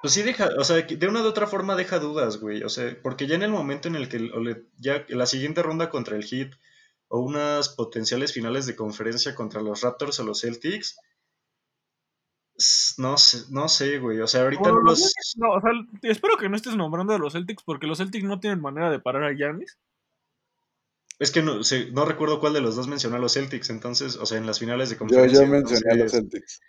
[0.00, 2.62] pues sí deja, o sea, de una u otra forma deja dudas, güey.
[2.62, 4.30] O sea, porque ya en el momento en el que
[4.78, 6.52] ya la siguiente ronda contra el Heat
[7.08, 10.96] o unas potenciales finales de conferencia contra los Raptors o los Celtics,
[12.98, 14.20] no sé, no sé, güey.
[14.20, 15.12] O sea, ahorita no los.
[15.36, 15.70] No, o sea,
[16.02, 19.00] espero que no estés nombrando a los Celtics porque los Celtics no tienen manera de
[19.00, 19.78] parar a Giannis.
[21.18, 21.60] Es que no,
[21.92, 24.58] no recuerdo cuál de los dos mencionó a los Celtics, entonces, o sea, en las
[24.58, 25.40] finales de conferencia.
[25.40, 26.60] Yo, yo mencioné a los Celtics.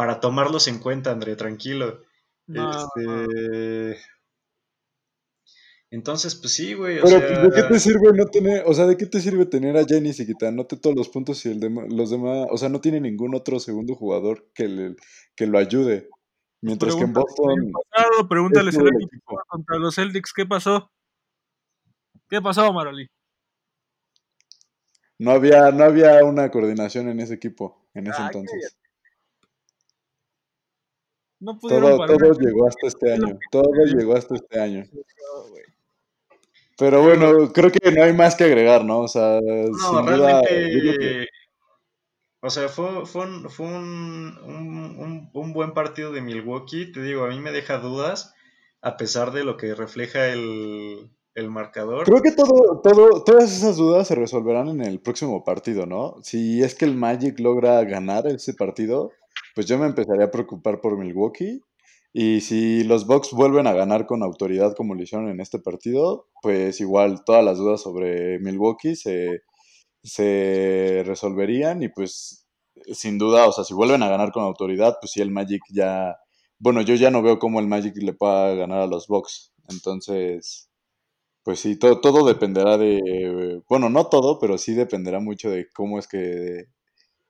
[0.00, 2.00] Para tomarlos en cuenta, André, tranquilo.
[2.48, 3.98] Este...
[5.90, 7.02] Entonces, pues sí, güey.
[7.02, 9.84] Pero, ¿de qué te sirve no tener, o sea, de qué te sirve tener a
[9.84, 11.60] Jenny y quitándote todos los puntos y el
[11.90, 14.96] los demás, o sea, no tiene ningún otro segundo jugador que, le,
[15.36, 16.08] que lo ayude?
[16.62, 17.70] Mientras que en Boston.
[18.26, 20.90] pregúntale el equipo contra los Celtics, ¿qué pasó?
[22.30, 23.06] ¿Qué pasó, Maroli?
[25.18, 28.79] No había, no había una coordinación en ese equipo en ese entonces
[31.60, 33.38] todo, todo llegó hasta este año.
[33.50, 34.84] Todo llegó hasta este año.
[36.76, 39.00] Pero bueno, creo que no hay más que agregar, ¿no?
[39.00, 41.28] O sea, no, realmente.
[42.42, 46.90] O sea, fue, fue, un, fue un, un, buen partido de Milwaukee.
[46.90, 48.34] Te digo, a mí me deja dudas,
[48.80, 52.04] a pesar de lo que refleja el, el marcador.
[52.06, 56.16] Creo que todo, todo, todas esas dudas se resolverán en el próximo partido, ¿no?
[56.22, 59.12] Si es que el Magic logra ganar ese partido,
[59.60, 61.60] pues yo me empezaría a preocupar por Milwaukee.
[62.14, 66.28] Y si los Bucks vuelven a ganar con autoridad como lo hicieron en este partido,
[66.40, 69.42] pues igual todas las dudas sobre Milwaukee se,
[70.02, 72.46] se resolverían y pues
[72.94, 76.16] sin duda, o sea, si vuelven a ganar con autoridad, pues sí el Magic ya,
[76.58, 79.52] bueno, yo ya no veo cómo el Magic le pueda ganar a los Bucks.
[79.68, 80.70] Entonces,
[81.44, 85.98] pues sí, todo, todo dependerá de, bueno, no todo, pero sí dependerá mucho de cómo
[85.98, 86.66] es que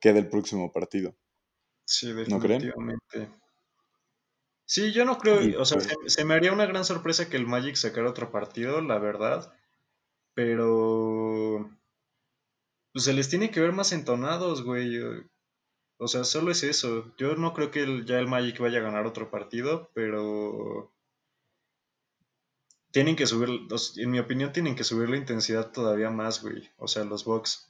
[0.00, 1.14] quede el próximo partido.
[1.90, 3.28] Sí, definitivamente.
[4.64, 7.74] Sí, yo no creo, o sea, se, me haría una gran sorpresa que el Magic
[7.74, 9.52] sacara otro partido, la verdad,
[10.34, 11.68] pero
[12.92, 15.00] pues se les tiene que ver más entonados, güey.
[15.98, 17.12] O sea, solo es eso.
[17.16, 20.92] Yo no creo que ya el Magic vaya a ganar otro partido, pero
[22.92, 26.70] tienen que subir, en mi opinión, tienen que subir la intensidad todavía más, güey.
[26.76, 27.68] O sea, los Bucks.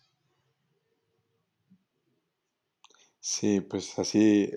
[3.20, 4.50] Sí, pues así,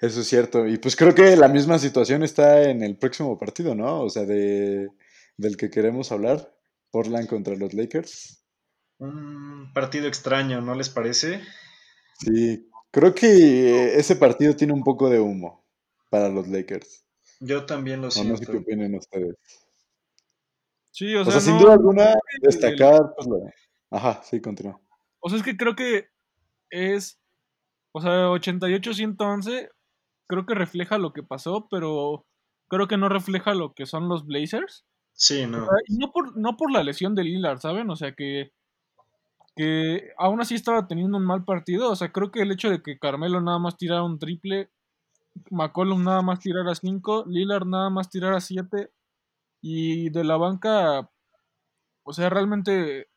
[0.00, 0.66] eso es cierto.
[0.66, 4.00] Y pues creo que la misma situación está en el próximo partido, ¿no?
[4.00, 4.88] O sea, de,
[5.36, 6.54] del que queremos hablar,
[6.90, 8.42] Portland contra los Lakers.
[8.98, 11.42] Un partido extraño, ¿no les parece?
[12.18, 15.66] Sí, creo que ese partido tiene un poco de humo
[16.08, 17.04] para los Lakers.
[17.40, 18.32] Yo también lo siento.
[18.32, 19.36] No sé qué opinan ustedes.
[20.90, 23.28] Sí, o, sea, sin duda alguna, destacar, pues,
[23.90, 24.80] Ajá, sí, continúa.
[25.20, 26.08] O sea, es que creo que
[26.70, 27.20] es
[27.96, 29.70] o sea, 88-111
[30.26, 32.26] creo que refleja lo que pasó, pero
[32.68, 34.84] creo que no refleja lo que son los Blazers.
[35.14, 35.66] Sí, no.
[35.88, 37.88] y no por, no por la lesión de Lillard, ¿saben?
[37.88, 38.52] O sea, que,
[39.54, 41.90] que aún así estaba teniendo un mal partido.
[41.90, 44.68] O sea, creo que el hecho de que Carmelo nada más tirara un triple,
[45.50, 48.90] McCollum nada más tirara 5, Lillard nada más tirara 7,
[49.62, 51.10] y de la banca,
[52.02, 53.08] o sea, realmente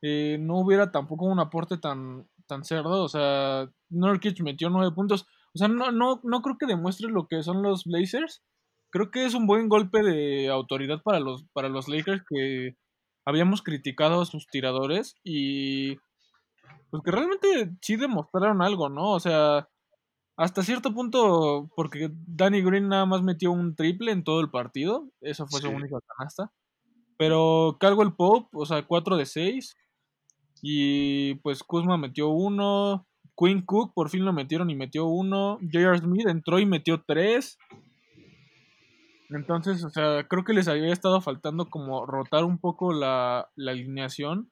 [0.00, 3.02] eh, no hubiera tampoco un aporte tan, tan cerdo.
[3.02, 5.26] O sea, Nurkic metió nueve puntos.
[5.54, 8.42] O sea, no, no, no creo que demuestre lo que son los Blazers.
[8.90, 12.76] Creo que es un buen golpe de autoridad para los, para los Lakers que
[13.26, 15.96] habíamos criticado a sus tiradores y
[16.90, 19.12] pues que realmente sí demostraron algo, ¿no?
[19.12, 19.68] O sea,
[20.36, 25.08] hasta cierto punto, porque Danny Green nada más metió un triple en todo el partido,
[25.20, 26.52] eso fue su única canasta.
[27.16, 29.76] Pero el Pope, o sea, 4 de 6.
[30.66, 35.58] Y pues Kuzma metió uno, Quinn Cook por fin lo metieron y metió uno.
[35.60, 35.98] J.R.
[35.98, 37.58] Smith entró y metió tres.
[39.28, 43.72] Entonces, o sea, creo que les había estado faltando como rotar un poco la, la
[43.72, 44.50] alineación.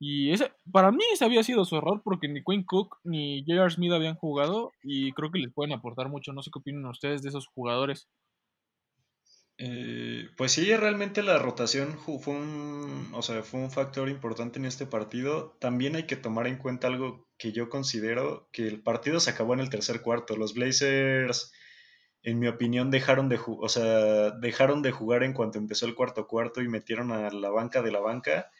[0.00, 3.70] Y ese, para mí ese había sido su error porque ni Quinn Cook ni J.R.
[3.70, 6.32] Smith habían jugado y creo que les pueden aportar mucho.
[6.32, 8.08] No sé qué opinan ustedes de esos jugadores.
[9.56, 14.64] Eh, pues sí, realmente la rotación fue un, o sea, fue un factor importante en
[14.64, 15.56] este partido.
[15.60, 19.54] También hay que tomar en cuenta algo que yo considero que el partido se acabó
[19.54, 20.36] en el tercer cuarto.
[20.36, 21.52] Los Blazers,
[22.22, 26.26] en mi opinión, dejaron de, o sea, dejaron de jugar en cuanto empezó el cuarto
[26.26, 28.50] cuarto y metieron a la banca de la banca.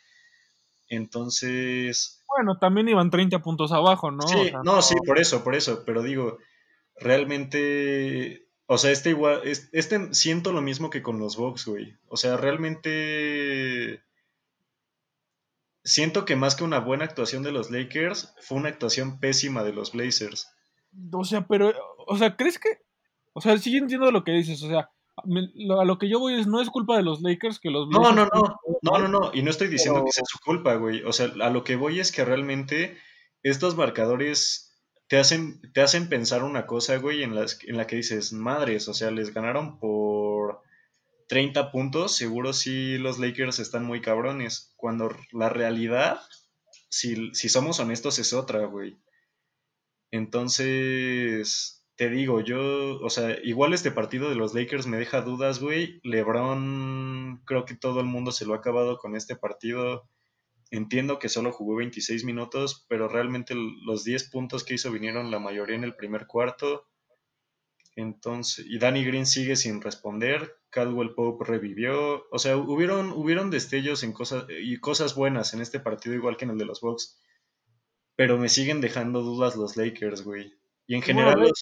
[0.88, 2.22] Entonces...
[2.28, 4.26] Bueno, también iban 30 puntos abajo, ¿no?
[4.28, 5.82] Sí, no, sí, por eso, por eso.
[5.84, 6.38] Pero digo,
[6.96, 11.96] realmente o sea, este igual, este siento lo mismo que con los Bucks, güey.
[12.08, 14.02] O sea, realmente
[15.84, 19.74] siento que más que una buena actuación de los Lakers, fue una actuación pésima de
[19.74, 20.48] los Blazers.
[21.12, 21.72] O sea, pero,
[22.06, 22.78] o sea, ¿crees que?
[23.34, 26.46] O sea, sí entiendo lo que dices, o sea, a lo que yo voy es,
[26.46, 28.16] no es culpa de los Lakers que los Blazers...
[28.16, 31.02] No, no, no, no, no, no, y no estoy diciendo que sea su culpa, güey.
[31.02, 32.96] O sea, a lo que voy es que realmente
[33.42, 34.63] estos marcadores
[35.08, 38.88] te hacen, te hacen pensar una cosa, güey, en, las, en la que dices, madres,
[38.88, 40.60] o sea, les ganaron por
[41.28, 46.20] 30 puntos, seguro si los Lakers están muy cabrones, cuando la realidad,
[46.88, 48.98] si, si somos honestos, es otra, güey.
[50.10, 55.60] Entonces, te digo, yo, o sea, igual este partido de los Lakers me deja dudas,
[55.60, 56.00] güey.
[56.02, 60.08] LeBron, creo que todo el mundo se lo ha acabado con este partido.
[60.74, 65.38] Entiendo que solo jugó 26 minutos, pero realmente los 10 puntos que hizo vinieron la
[65.38, 66.88] mayoría en el primer cuarto.
[67.94, 70.56] Entonces, y Danny Green sigue sin responder.
[70.70, 72.24] Caldwell Pope revivió.
[72.32, 76.44] O sea, hubieron, hubieron destellos en cosas y cosas buenas en este partido, igual que
[76.44, 77.20] en el de los Bucks.
[78.16, 80.54] Pero me siguen dejando dudas los Lakers, güey.
[80.88, 81.52] Y en general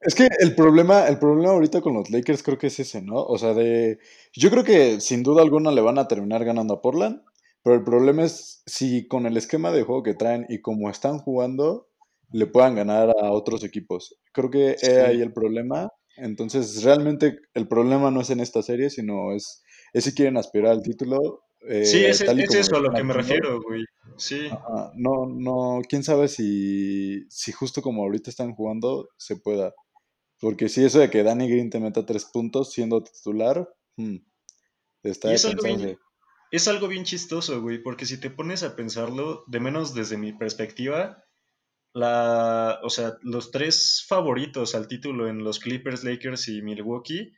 [0.00, 3.22] Es que el problema, el problema ahorita con los Lakers creo que es ese, ¿no?
[3.22, 3.98] O sea, de...
[4.32, 7.20] Yo creo que sin duda alguna le van a terminar ganando a Portland.
[7.62, 11.18] Pero el problema es si con el esquema de juego que traen y como están
[11.18, 11.88] jugando,
[12.32, 14.18] le puedan ganar a otros equipos.
[14.32, 15.90] Creo que es ahí el problema.
[16.16, 20.72] Entonces, realmente el problema no es en esta serie, sino es, es si quieren aspirar
[20.72, 21.44] al título.
[21.68, 23.84] Eh, sí, es, eso a lo que me refiero, güey.
[24.16, 24.48] Sí.
[24.96, 29.72] no, no, quién sabe si, si justo como ahorita están jugando se pueda.
[30.40, 34.16] Porque si eso de que Danny Green te meta tres puntos siendo titular, hmm,
[35.04, 35.96] está es algo bien
[37.04, 41.24] chistoso, güey, porque si te pones a pensarlo, de menos desde mi perspectiva,
[41.94, 47.32] la, o sea, los tres favoritos al título en los Clippers, Lakers y Milwaukee,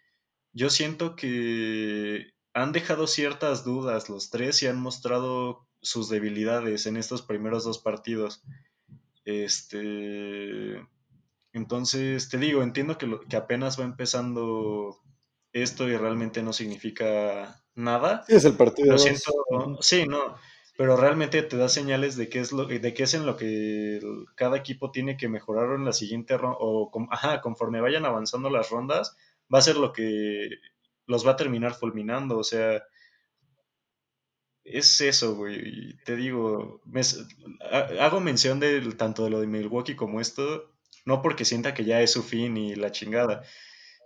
[0.53, 6.97] yo siento que han dejado ciertas dudas los tres y han mostrado sus debilidades en
[6.97, 8.43] estos primeros dos partidos.
[9.25, 10.85] Este,
[11.53, 15.01] entonces, te digo, entiendo que, que apenas va empezando
[15.53, 18.25] esto y realmente no significa nada.
[18.27, 18.97] Sí, es el partido.
[18.99, 19.33] siento,
[19.81, 20.37] sí, no,
[20.77, 24.01] pero realmente te da señales de qué es lo de qué es en lo que
[24.35, 28.71] cada equipo tiene que mejorar en la siguiente ronda o ajá, conforme vayan avanzando las
[28.71, 29.17] rondas,
[29.53, 30.49] va a ser lo que
[31.07, 32.83] los va a terminar fulminando, o sea,
[34.65, 35.97] es eso, güey.
[36.05, 36.81] Te digo,
[38.01, 40.73] hago mención de tanto de lo de Milwaukee como esto,
[41.05, 43.43] no porque sienta que ya es su fin y la chingada,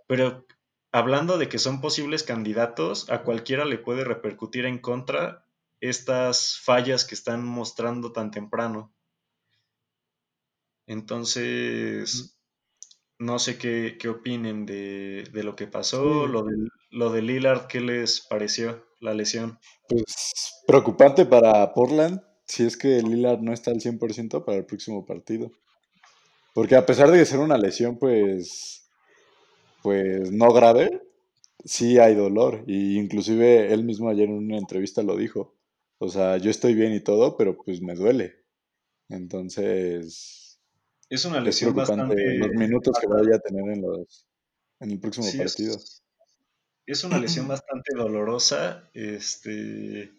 [0.07, 0.45] pero
[0.91, 5.45] hablando de que son posibles candidatos, a cualquiera le puede repercutir en contra
[5.81, 8.93] estas fallas que están mostrando tan temprano.
[10.87, 12.39] Entonces,
[13.19, 16.55] no sé qué, opinen de, lo que pasó, lo, de,
[16.89, 19.59] lo de Lillard, ¿qué les pareció la lesión?
[19.87, 25.05] Pues preocupante para Portland, si es que Lillard no está al 100% para el próximo
[25.05, 25.51] partido.
[26.53, 28.78] Porque a pesar de ser una lesión, pues
[29.81, 31.01] pues no grave,
[31.63, 32.63] sí hay dolor.
[32.67, 35.55] Y inclusive él mismo ayer en una entrevista lo dijo.
[35.97, 38.45] O sea, yo estoy bien y todo, pero pues me duele.
[39.09, 40.59] Entonces...
[41.09, 42.37] Es una lesión bastante...
[42.37, 44.27] Los minutos que vaya a tener en, los,
[44.79, 45.75] en el próximo partido.
[45.75, 46.03] Es,
[46.85, 48.89] es, una lesión bastante dolorosa.
[48.93, 50.13] Este...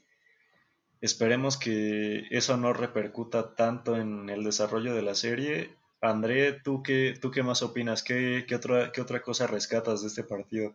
[1.00, 7.14] Esperemos que eso no repercuta tanto en el desarrollo de la serie André, ¿tú qué,
[7.20, 8.02] tú qué más opinas?
[8.02, 10.74] ¿Qué, otra, ¿Qué otra cosa rescatas de este partido?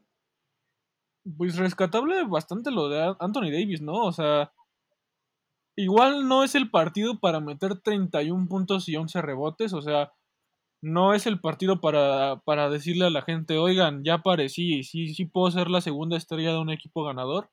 [1.37, 4.03] Pues rescatable bastante lo de Anthony Davis, ¿no?
[4.05, 4.53] O sea,
[5.75, 10.13] igual no es el partido para meter 31 puntos y 11 rebotes, o sea,
[10.83, 15.25] no es el partido para, para decirle a la gente, oigan, ya aparecí, sí, sí
[15.25, 17.49] puedo ser la segunda estrella de un equipo ganador,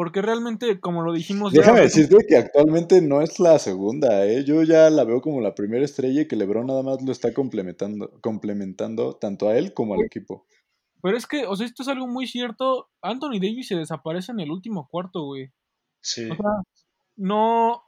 [0.00, 1.52] Porque realmente, como lo dijimos...
[1.52, 4.44] Déjame decirte que actualmente no es la segunda, ¿eh?
[4.46, 7.34] Yo ya la veo como la primera estrella y que LeBron nada más lo está
[7.34, 10.46] complementando, complementando tanto a él como al equipo.
[11.02, 12.88] Pero es que, o sea, esto es algo muy cierto.
[13.02, 15.50] Anthony Davis se desaparece en el último cuarto, güey.
[16.00, 16.30] Sí.
[16.30, 16.62] O sea,
[17.16, 17.82] no,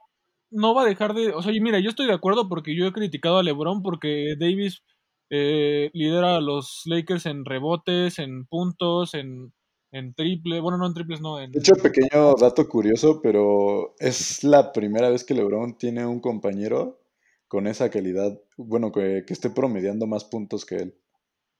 [0.51, 1.31] no va a dejar de.
[1.31, 4.83] O sea, mira, yo estoy de acuerdo porque yo he criticado a LeBron porque Davis
[5.31, 9.51] eh, lidera a los Lakers en rebotes, en puntos, en,
[9.93, 10.59] en triple.
[10.59, 11.39] Bueno, no en triples, no.
[11.39, 11.51] En...
[11.51, 16.99] De hecho, pequeño dato curioso, pero es la primera vez que LeBron tiene un compañero
[17.47, 18.41] con esa calidad.
[18.57, 20.95] Bueno, que, esté promediando más puntos que él.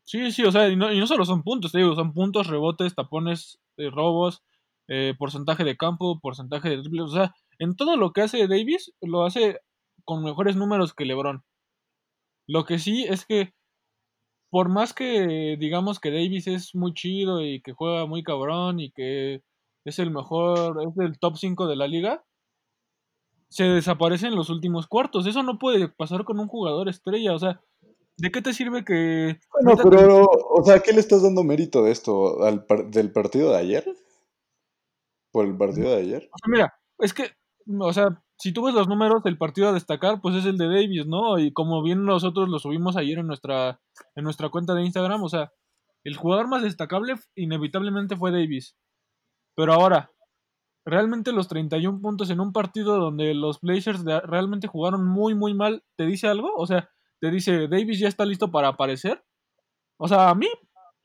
[0.04, 2.48] Sí, sí, o sea, y no, y no solo son puntos, te digo, son puntos,
[2.48, 4.44] rebotes, tapones, eh, robos,
[4.90, 7.04] eh, porcentaje de campo, porcentaje de triples.
[7.04, 9.60] O sea, en todo lo que hace Davis, lo hace
[10.04, 11.44] con mejores números que LeBron.
[12.48, 13.54] Lo que sí es que,
[14.54, 18.92] por más que digamos que Davis es muy chido y que juega muy cabrón y
[18.92, 19.42] que
[19.84, 22.24] es el mejor, es el top 5 de la liga,
[23.50, 25.26] se desaparece en los últimos cuartos.
[25.26, 27.34] Eso no puede pasar con un jugador estrella.
[27.34, 27.62] O sea,
[28.18, 29.40] ¿de qué te sirve que...
[29.64, 32.44] Bueno, pero, o sea, ¿qué le estás dando mérito de esto?
[32.44, 33.86] ¿Al ¿Del partido de ayer?
[35.32, 36.30] ¿Por el partido de ayer?
[36.32, 37.32] O sea, mira, es que
[37.80, 40.68] o sea, si tú ves los números, el partido a destacar, pues es el de
[40.68, 41.40] Davis, ¿no?
[41.40, 43.80] Y como bien nosotros lo subimos ayer en nuestra,
[44.16, 45.52] en nuestra cuenta de Instagram, o sea,
[46.04, 48.76] el jugador más destacable inevitablemente fue Davis.
[49.56, 50.12] Pero ahora,
[50.86, 55.84] realmente los 31 puntos en un partido donde los Blazers realmente jugaron muy, muy mal,
[55.96, 56.54] ¿te dice algo?
[56.56, 59.24] O sea, te dice, Davis ya está listo para aparecer.
[59.98, 60.48] O sea, a mí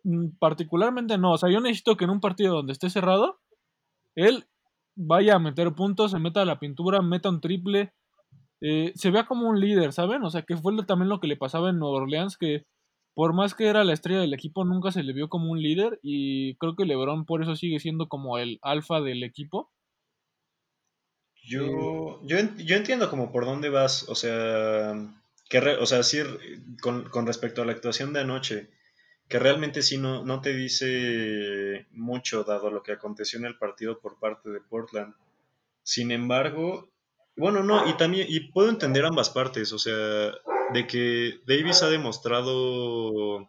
[0.03, 1.33] mm, particularmente no.
[1.33, 3.39] O sea, yo necesito que en un partido donde esté cerrado,
[4.17, 4.49] él
[4.99, 7.93] vaya a meter puntos, se meta a la pintura, meta un triple,
[8.61, 10.25] eh, se vea como un líder, ¿saben?
[10.25, 12.65] O sea, que fue también lo que le pasaba en Nueva Orleans, que
[13.15, 16.01] por más que era la estrella del equipo, nunca se le vio como un líder
[16.03, 19.71] y creo que LeBron por eso sigue siendo como el alfa del equipo.
[21.43, 22.37] Yo, yo,
[22.77, 24.93] entiendo como por dónde vas, o sea,
[25.49, 26.19] que o sea, sí,
[26.83, 28.71] con, con respecto a la actuación de anoche,
[29.29, 34.01] que realmente sí no, no te dice mucho dado lo que aconteció en el partido
[34.01, 35.15] por parte de Portland.
[35.83, 36.91] Sin embargo,
[37.37, 40.33] bueno, no, y también, y puedo entender ambas partes, o sea,
[40.73, 43.49] de que Davis ha demostrado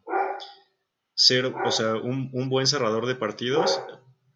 [1.13, 3.81] ser, o sea, un, buen cerrador de partidos,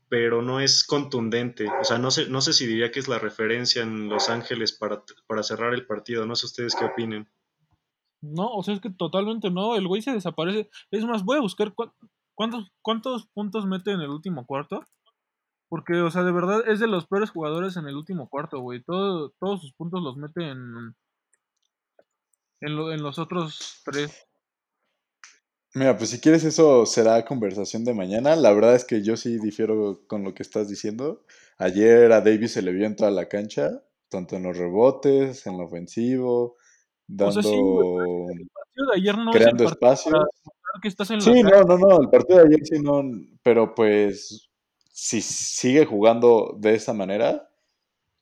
[0.10, 1.68] pero no es contundente.
[1.82, 4.74] O sea, no sé, no sé si diría que es la referencia en Los Ángeles
[4.74, 6.26] para, para cerrar el partido.
[6.26, 7.30] No sé ustedes qué opinen.
[8.24, 10.70] No, o sea, es que totalmente no, el güey se desaparece.
[10.92, 11.74] Es más, voy a buscar
[12.36, 12.72] cuántos,
[13.34, 14.86] puntos mete en el último cuarto.
[15.68, 18.82] Porque, o sea, de verdad es de los peores jugadores en el último cuarto, güey.
[18.82, 20.96] Todo, todos sus puntos los mete en,
[22.62, 24.26] en, los otros tres.
[25.74, 28.38] Mira, pues si quieres eso será conversación de mañana.
[28.38, 31.26] La verdad es que yo sí difiero con lo que estás diciendo.
[31.58, 35.58] Ayer a Davis se le vio en toda la cancha, tanto en los rebotes, en
[35.58, 36.56] lo ofensivo,
[37.16, 38.28] dando,
[39.32, 40.14] creando espacios.
[41.20, 43.04] sí, no, no, no, el partido de ayer sí no,
[43.44, 44.50] pero pues
[44.92, 47.50] si sigue jugando de esa manera,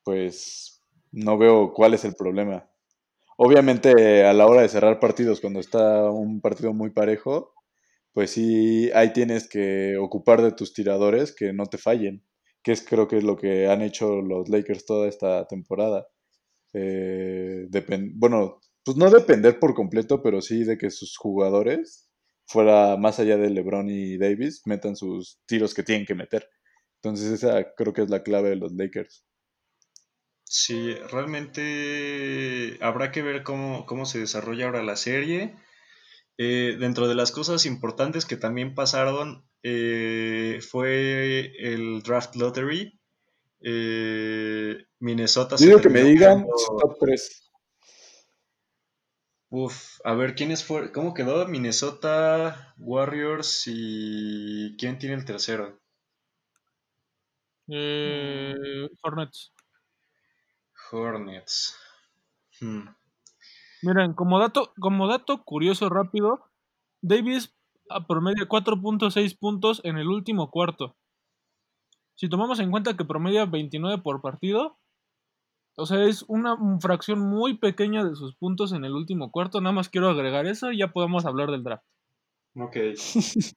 [0.03, 0.81] pues
[1.11, 2.69] no veo cuál es el problema.
[3.37, 7.53] Obviamente a la hora de cerrar partidos, cuando está un partido muy parejo,
[8.13, 12.23] pues sí, ahí tienes que ocupar de tus tiradores que no te fallen,
[12.63, 16.07] que es creo que es lo que han hecho los Lakers toda esta temporada.
[16.73, 17.67] Eh,
[18.15, 22.09] bueno, pues no depender por completo, pero sí de que sus jugadores,
[22.45, 26.49] fuera más allá de LeBron y Davis, metan sus tiros que tienen que meter.
[27.01, 29.25] Entonces esa creo que es la clave de los Lakers.
[30.43, 35.55] Sí, realmente habrá que ver cómo, se desarrolla ahora la serie.
[36.37, 42.99] Eh, dentro de las cosas importantes que también pasaron eh, fue el draft lottery.
[43.61, 45.55] Eh, Minnesota.
[45.55, 46.45] Digo que me digan
[46.81, 47.50] top 3.
[49.53, 50.93] Uf, a ver, ¿quiénes fueron?
[50.93, 51.45] ¿Cómo quedó?
[51.45, 54.77] Minnesota, Warriors y...
[54.77, 55.77] ¿Quién tiene el tercero?
[57.67, 58.55] Eh,
[59.03, 59.53] Hornets.
[60.89, 61.77] Hornets.
[62.61, 62.95] Hmm.
[63.81, 66.49] Miren, como dato, como dato curioso rápido,
[67.01, 67.53] Davis
[68.07, 70.95] promedia 4.6 puntos en el último cuarto.
[72.15, 74.79] Si tomamos en cuenta que promedia 29 por partido,
[75.75, 79.61] o sea, es una fracción muy pequeña de sus puntos en el último cuarto.
[79.61, 81.83] Nada más quiero agregar eso y ya podemos hablar del draft.
[82.55, 82.75] Ok.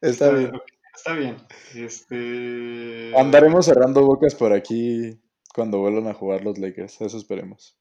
[0.00, 0.52] Está bien.
[0.94, 1.36] Está bien.
[1.74, 3.12] Este...
[3.18, 5.18] Andaremos cerrando bocas por aquí
[5.54, 7.00] cuando vuelvan a jugar los Lakers.
[7.00, 7.78] Eso esperemos.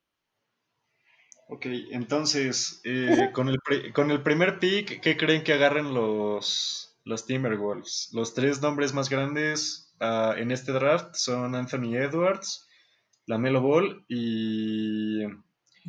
[1.47, 3.59] Ok, entonces, eh, con, el
[3.93, 8.09] con el primer pick, ¿qué creen que agarren los, los Timberwolves?
[8.13, 12.64] Los tres nombres más grandes ah, en este draft son Anthony Edwards,
[13.28, 15.21] Lamelo Ball y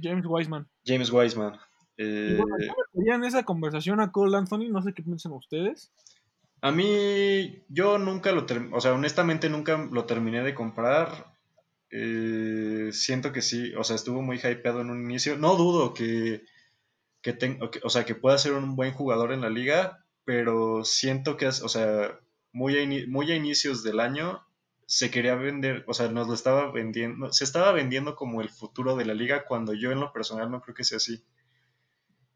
[0.01, 0.67] James Wiseman.
[0.85, 1.59] James Wiseman.
[1.99, 2.39] Eh,
[2.95, 5.93] en esa conversación a Cole Anthony, no sé qué piensan ustedes.
[6.61, 11.33] A mí, yo nunca lo, o sea, honestamente nunca lo terminé de comprar.
[11.91, 15.39] Eh, siento que sí, o sea, estuvo muy hypeado en un inicio.
[15.39, 16.43] No dudo que,
[17.23, 21.47] que, o sea, que pueda ser un buen jugador en la liga, pero siento que,
[21.47, 22.19] o sea,
[22.53, 24.46] muy a, muy a inicios del año
[24.87, 28.97] se quería vender, o sea, nos lo estaba vendiendo, se estaba vendiendo como el futuro
[28.97, 31.25] de la liga cuando yo en lo personal no creo que sea así.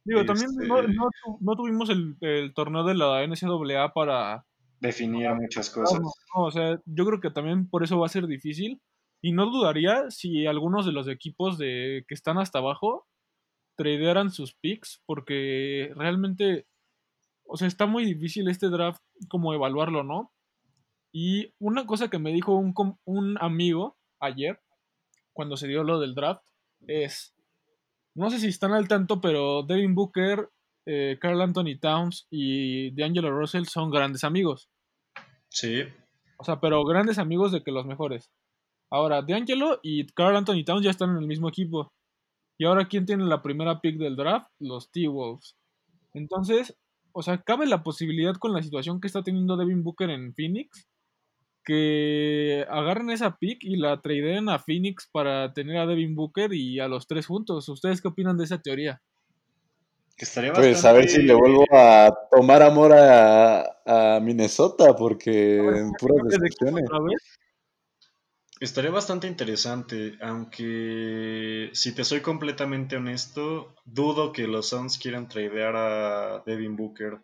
[0.05, 0.93] Digo, también no, este
[1.41, 4.45] no, tuvimos el, el, torneo de la NCAA para
[4.81, 6.01] definir muchas cosas.
[6.35, 8.81] o sea, yo creo que también por eso va a ser difícil.
[9.23, 13.07] Y no dudaría si algunos de los equipos de, que están hasta abajo
[13.77, 16.67] tradearan sus picks, porque realmente,
[17.45, 20.33] o sea, está muy difícil este draft como evaluarlo, ¿no?
[21.13, 24.61] Y una cosa que me dijo un, un amigo ayer,
[25.33, 26.43] cuando se dio lo del draft,
[26.87, 27.35] es,
[28.15, 30.49] no sé si están al tanto, pero Devin Booker,
[30.87, 34.69] eh, Carl Anthony Towns y D'Angelo Russell son grandes amigos.
[35.49, 35.83] Sí.
[36.39, 38.31] O sea, pero grandes amigos de que los mejores.
[38.91, 41.93] Ahora, D'Angelo y Carl Anthony Towns ya están en el mismo equipo.
[42.59, 44.49] Y ahora, ¿quién tiene la primera pick del draft?
[44.59, 45.57] Los T-Wolves.
[46.13, 46.77] Entonces,
[47.13, 50.90] o sea, cabe la posibilidad con la situación que está teniendo Devin Booker en Phoenix
[51.65, 56.81] que agarren esa pick y la tradeen a Phoenix para tener a Devin Booker y
[56.81, 57.69] a los tres juntos.
[57.69, 59.01] ¿Ustedes qué opinan de esa teoría?
[60.55, 66.85] Pues a ver si le vuelvo a tomar amor a, Minnesota, porque en puras decepciones.
[68.61, 75.75] Estaría bastante interesante, aunque si te soy completamente honesto, dudo que los Suns quieran tradear
[75.77, 77.21] a Devin Booker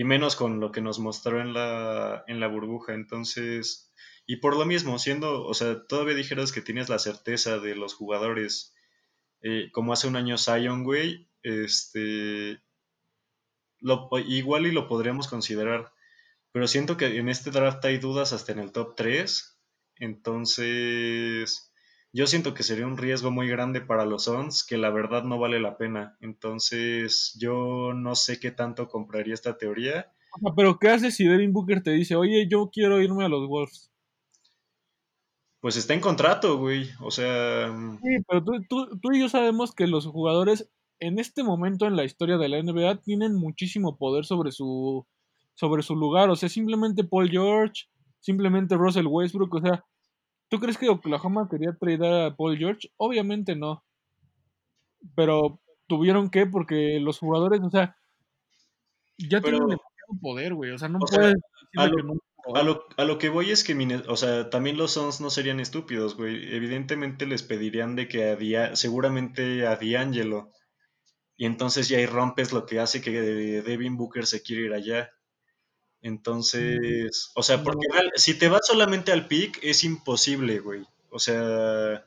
[0.00, 2.94] y menos con lo que nos mostró en la, en la burbuja.
[2.94, 3.92] Entonces,
[4.24, 7.92] y por lo mismo, siendo, o sea, todavía dijeras que tienes la certeza de los
[7.92, 8.74] jugadores,
[9.42, 12.62] eh, como hace un año Zion, güey, este,
[13.80, 15.92] lo, igual y lo podríamos considerar,
[16.50, 19.60] pero siento que en este draft hay dudas hasta en el top 3,
[19.96, 21.69] entonces
[22.12, 25.38] yo siento que sería un riesgo muy grande para los Suns que la verdad no
[25.38, 26.16] vale la pena.
[26.20, 30.12] Entonces, yo no sé qué tanto compraría esta teoría.
[30.56, 33.90] Pero, ¿qué haces si Devin Booker te dice, oye, yo quiero irme a los Wolves?
[35.60, 36.88] Pues está en contrato, güey.
[37.00, 37.68] O sea.
[38.02, 42.04] Sí, pero tú, tú y yo sabemos que los jugadores en este momento en la
[42.04, 45.06] historia de la NBA tienen muchísimo poder sobre su,
[45.54, 46.30] sobre su lugar.
[46.30, 47.84] O sea, simplemente Paul George,
[48.20, 49.54] simplemente Russell Westbrook.
[49.54, 49.84] O sea,
[50.50, 52.90] ¿Tú crees que Oklahoma quería traer a Paul George?
[52.96, 53.84] Obviamente no.
[55.14, 57.96] Pero tuvieron que porque los jugadores, o sea,
[59.16, 60.72] ya tienen demasiado poder, güey.
[60.72, 61.36] O sea, no puedes
[61.76, 62.14] a lo, que no
[62.52, 65.60] a, lo, a lo, que voy es que, o sea, también los Suns no serían
[65.60, 66.52] estúpidos, güey.
[66.52, 70.50] Evidentemente les pedirían de que a seguramente a D'Angelo.
[71.36, 75.10] Y entonces ya ahí rompes lo que hace que Devin Booker se quiera ir allá.
[76.02, 77.86] Entonces, o sea, porque
[78.16, 80.86] si te vas solamente al pick, es imposible, güey.
[81.10, 82.04] O sea,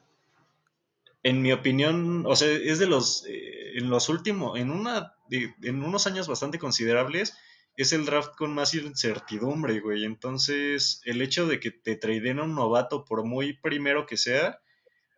[1.21, 5.83] en mi opinión, o sea, es de los, eh, en los últimos, en una, en
[5.83, 7.37] unos años bastante considerables,
[7.75, 10.05] es el draft con más incertidumbre, güey.
[10.05, 14.59] Entonces, el hecho de que te traden a un novato, por muy primero que sea,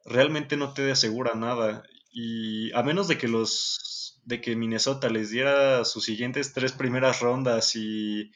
[0.05, 1.83] realmente no te asegura nada.
[2.11, 7.19] Y a menos de que los, de que Minnesota les diera sus siguientes tres primeras
[7.19, 8.31] rondas y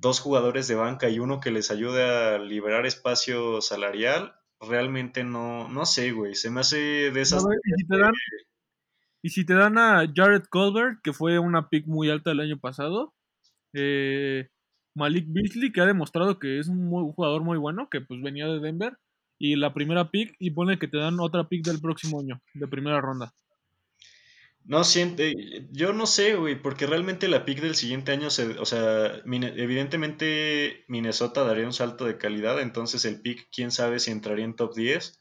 [0.00, 5.68] dos jugadores de banca y uno que les ayude a liberar espacio salarial, realmente no,
[5.68, 6.34] no sé, güey.
[6.34, 7.44] Se me hace de esas.
[9.22, 12.58] ¿y, si te dan, a Jared Colbert, que fue una pick muy alta el año
[12.58, 13.14] pasado.
[13.74, 14.48] Eh,
[14.94, 18.60] Malik Beasley, que ha demostrado que es un, jugador muy bueno, que pues venía de
[18.60, 18.98] Denver.
[19.40, 22.66] Y la primera pick, y pone que te dan otra pick del próximo año, de
[22.66, 23.32] primera ronda.
[24.68, 25.34] No siente,
[25.72, 30.84] yo no sé, güey, porque realmente la pick del siguiente año, se, o sea, evidentemente
[30.88, 34.74] Minnesota daría un salto de calidad, entonces el pick, quién sabe si entraría en top
[34.74, 35.18] 10.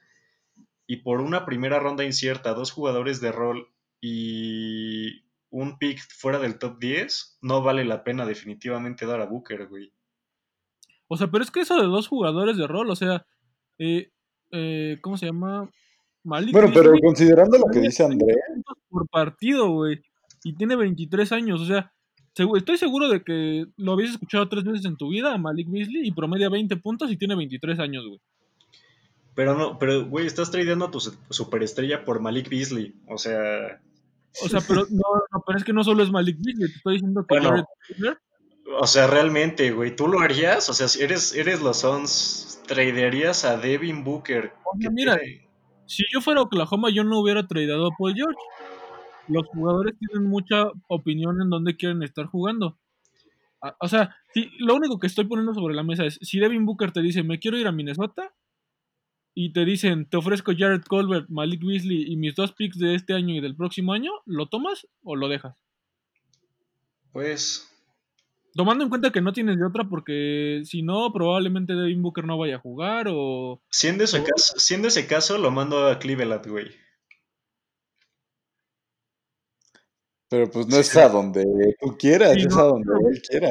[0.86, 3.70] Y por una primera ronda incierta, dos jugadores de rol
[4.02, 9.68] y un pick fuera del top 10, no vale la pena definitivamente dar a Booker,
[9.70, 9.94] güey.
[11.08, 13.26] O sea, pero es que eso de dos jugadores de rol, o sea,
[13.78, 14.12] eh,
[14.52, 15.72] eh, ¿cómo se llama?
[16.26, 18.36] bueno, pero considerando lo que dice André.
[18.98, 20.02] Por partido, güey.
[20.44, 21.92] Y tiene 23 años, o sea,
[22.56, 26.08] estoy seguro de que lo habías escuchado tres veces en tu vida a Malik Beasley
[26.08, 28.20] y promedia 20 puntos y tiene 23 años, güey.
[29.36, 33.80] Pero no, pero, güey, estás tradeando a tu superestrella por Malik Beasley, o sea...
[34.44, 35.04] O sea, pero, no,
[35.46, 37.66] pero es que no solo es Malik Beasley, te estoy diciendo que bueno,
[38.80, 40.70] O sea, realmente, güey, ¿tú lo harías?
[40.70, 44.54] O sea, si eres, eres los Sons, tradearías a Devin Booker.
[44.92, 45.20] mira,
[45.88, 48.38] si yo fuera Oklahoma, yo no hubiera tradeado a Paul George.
[49.28, 52.78] Los jugadores tienen mucha opinión en dónde quieren estar jugando.
[53.80, 56.92] O sea, si, lo único que estoy poniendo sobre la mesa es, si Devin Booker
[56.92, 58.34] te dice, me quiero ir a Minnesota,
[59.40, 63.14] y te dicen, te ofrezco Jared Colbert, Malik Beasley y mis dos picks de este
[63.14, 65.56] año y del próximo año, ¿lo tomas o lo dejas?
[67.12, 67.72] Pues...
[68.56, 72.40] Tomando en cuenta que no tienes de otra porque si no, probablemente Devin Booker no
[72.40, 73.62] vaya a jugar o...
[73.70, 76.72] Siendo ese, Caso, siendo ese caso, lo mando a Cleveland, güey.
[80.30, 81.46] Pero pues no es a donde
[81.80, 83.50] tú quieras, es a donde él quiera.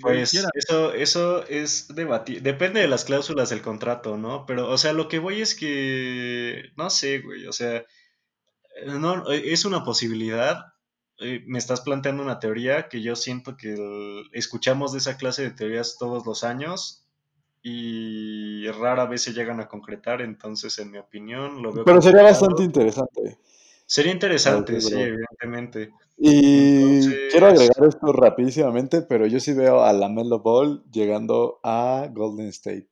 [0.00, 2.42] Pues eso, eso es debatir.
[2.42, 4.46] Depende de las cláusulas del contrato, ¿no?
[4.46, 6.70] Pero, o sea, lo que voy es que.
[6.76, 7.46] No sé, güey.
[7.46, 7.84] O sea.
[8.86, 10.64] No, es una posibilidad.
[11.18, 13.74] Eh, me estás planteando una teoría que yo siento que
[14.32, 17.06] escuchamos de esa clase de teorías todos los años
[17.62, 21.84] y rara vez se llegan a concretar, entonces en mi opinión lo veo.
[21.84, 23.38] Pero sería bastante interesante.
[23.86, 25.92] Sería interesante, sí, evidentemente.
[26.18, 32.08] Y quiero agregar esto rapidísimamente, pero yo sí veo a la Melo Ball llegando a
[32.12, 32.88] Golden State.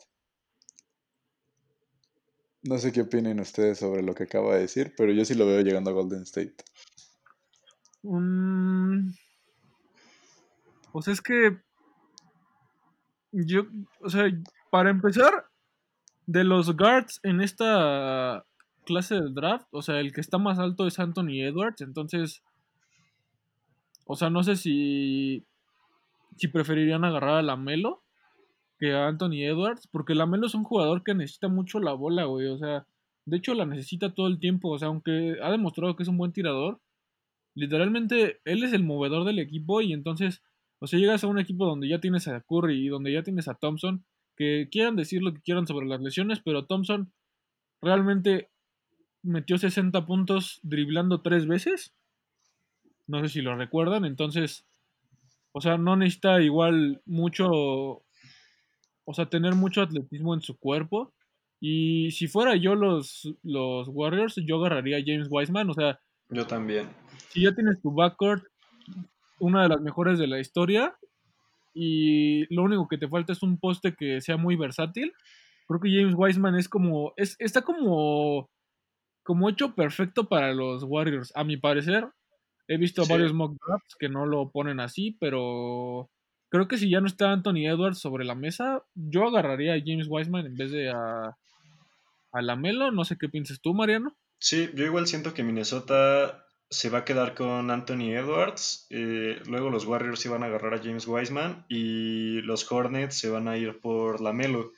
[2.63, 5.47] No sé qué opinen ustedes sobre lo que acabo de decir, pero yo sí lo
[5.47, 6.55] veo llegando a Golden State.
[8.03, 9.11] Mm,
[10.93, 11.59] pues es que
[13.33, 13.63] yo,
[14.01, 14.25] o sea,
[14.71, 15.47] para empezar,
[16.27, 18.45] de los guards en esta
[18.85, 22.43] clase de draft, o sea, el que está más alto es Anthony Edwards, entonces,
[24.07, 25.45] o sea, no sé si,
[26.37, 28.03] si preferirían agarrar a Lamelo
[28.79, 32.49] que a Anthony Edwards, porque Lamelo es un jugador que necesita mucho la bola, güey,
[32.49, 32.87] o sea,
[33.27, 36.19] de hecho la necesita todo el tiempo, o sea, aunque ha demostrado que es un
[36.19, 36.81] buen tirador,
[37.55, 40.43] literalmente él es el movedor del equipo y entonces,
[40.81, 43.49] o sea, llegas a un equipo donde ya tienes a Curry y donde ya tienes
[43.49, 44.05] a Thompson,
[44.37, 47.13] que quieran decir lo que quieran sobre las lesiones, pero Thompson
[47.81, 48.51] realmente
[49.25, 51.95] metió 60 puntos driblando tres veces.
[53.07, 54.05] No sé si lo recuerdan.
[54.05, 54.65] Entonces,
[55.53, 61.13] o sea, no necesita igual mucho, o sea, tener mucho atletismo en su cuerpo.
[61.61, 65.71] Y si fuera yo los, los Warriors, yo agarraría a James Wiseman.
[65.71, 65.99] O sea,
[66.29, 66.89] yo también.
[67.31, 68.45] Si ya tienes tu backcourt,
[69.41, 70.97] una de las mejores de la historia,
[71.73, 75.13] y lo único que te falta es un poste que sea muy versátil.
[75.67, 78.51] Creo que James Wiseman es como, es, está como
[79.25, 82.09] como hecho perfecto para los Warriors, a mi parecer.
[82.69, 86.11] He visto varios mock drafts que no lo ponen así, pero
[86.49, 90.07] creo que si ya no está Anthony Edwards sobre la mesa, yo agarraría a James
[90.09, 91.37] Wiseman en vez de a,
[92.33, 92.91] a Lamelo.
[92.91, 94.17] No sé qué piensas tú, Mariano.
[94.39, 98.87] Sí, yo igual siento que Minnesota se va a quedar con Anthony Edwards.
[98.91, 103.49] Eh, luego los Warriors iban a agarrar a James Wiseman y los Hornets se van
[103.49, 104.73] a ir por Lamelo.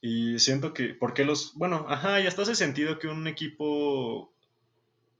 [0.00, 4.32] Y siento que, porque los, bueno, ajá, y hasta hace sentido que un equipo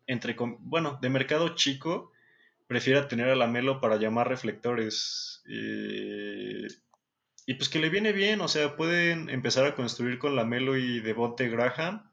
[0.06, 2.12] entre, bueno, de mercado chico
[2.66, 5.42] prefiera tener a la Melo para llamar reflectores.
[5.48, 6.66] Eh,
[7.46, 10.76] y pues que le viene bien, o sea, pueden empezar a construir con la Melo
[10.76, 12.10] y Devonte Graham.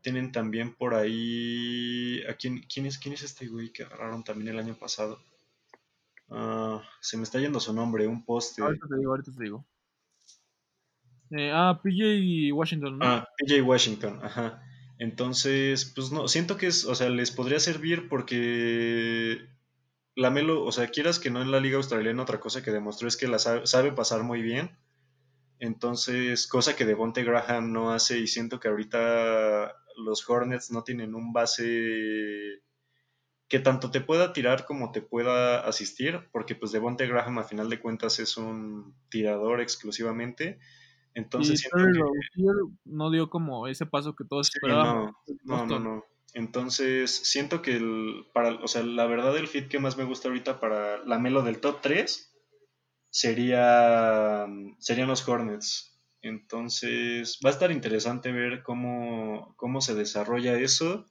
[0.00, 2.22] Tienen también por ahí.
[2.28, 5.20] ¿a quién, es, ¿Quién es este güey que agarraron también el año pasado?
[6.30, 8.62] Ah, se me está yendo su nombre, un poste.
[8.62, 9.64] Ahorita te digo, ahorita te digo.
[11.30, 13.04] Eh, ah, PJ Washington, ¿no?
[13.04, 14.62] Ah, PJ Washington, ajá.
[14.98, 19.48] Entonces, pues no, siento que es, o sea, les podría servir porque
[20.14, 23.08] la Melo, o sea, quieras que no en la liga australiana, otra cosa que demostró
[23.08, 24.76] es que la sabe, pasar muy bien.
[25.58, 31.14] Entonces, cosa que Devonte Graham no hace y siento que ahorita los Hornets no tienen
[31.14, 32.62] un base
[33.48, 37.70] que tanto te pueda tirar como te pueda asistir, porque pues Devonte Graham a final
[37.70, 40.58] de cuentas es un tirador exclusivamente
[41.14, 41.68] entonces
[42.84, 45.12] no dio como ese paso que todos esperaban.
[45.44, 46.04] No, no, no,
[46.34, 50.28] Entonces siento que el, para, o sea, la verdad el fit que más me gusta
[50.28, 52.32] ahorita para la Melo del top 3
[53.10, 54.46] sería,
[54.78, 55.98] serían los Hornets.
[56.22, 61.06] Entonces va a estar interesante ver cómo, cómo se desarrolla eso.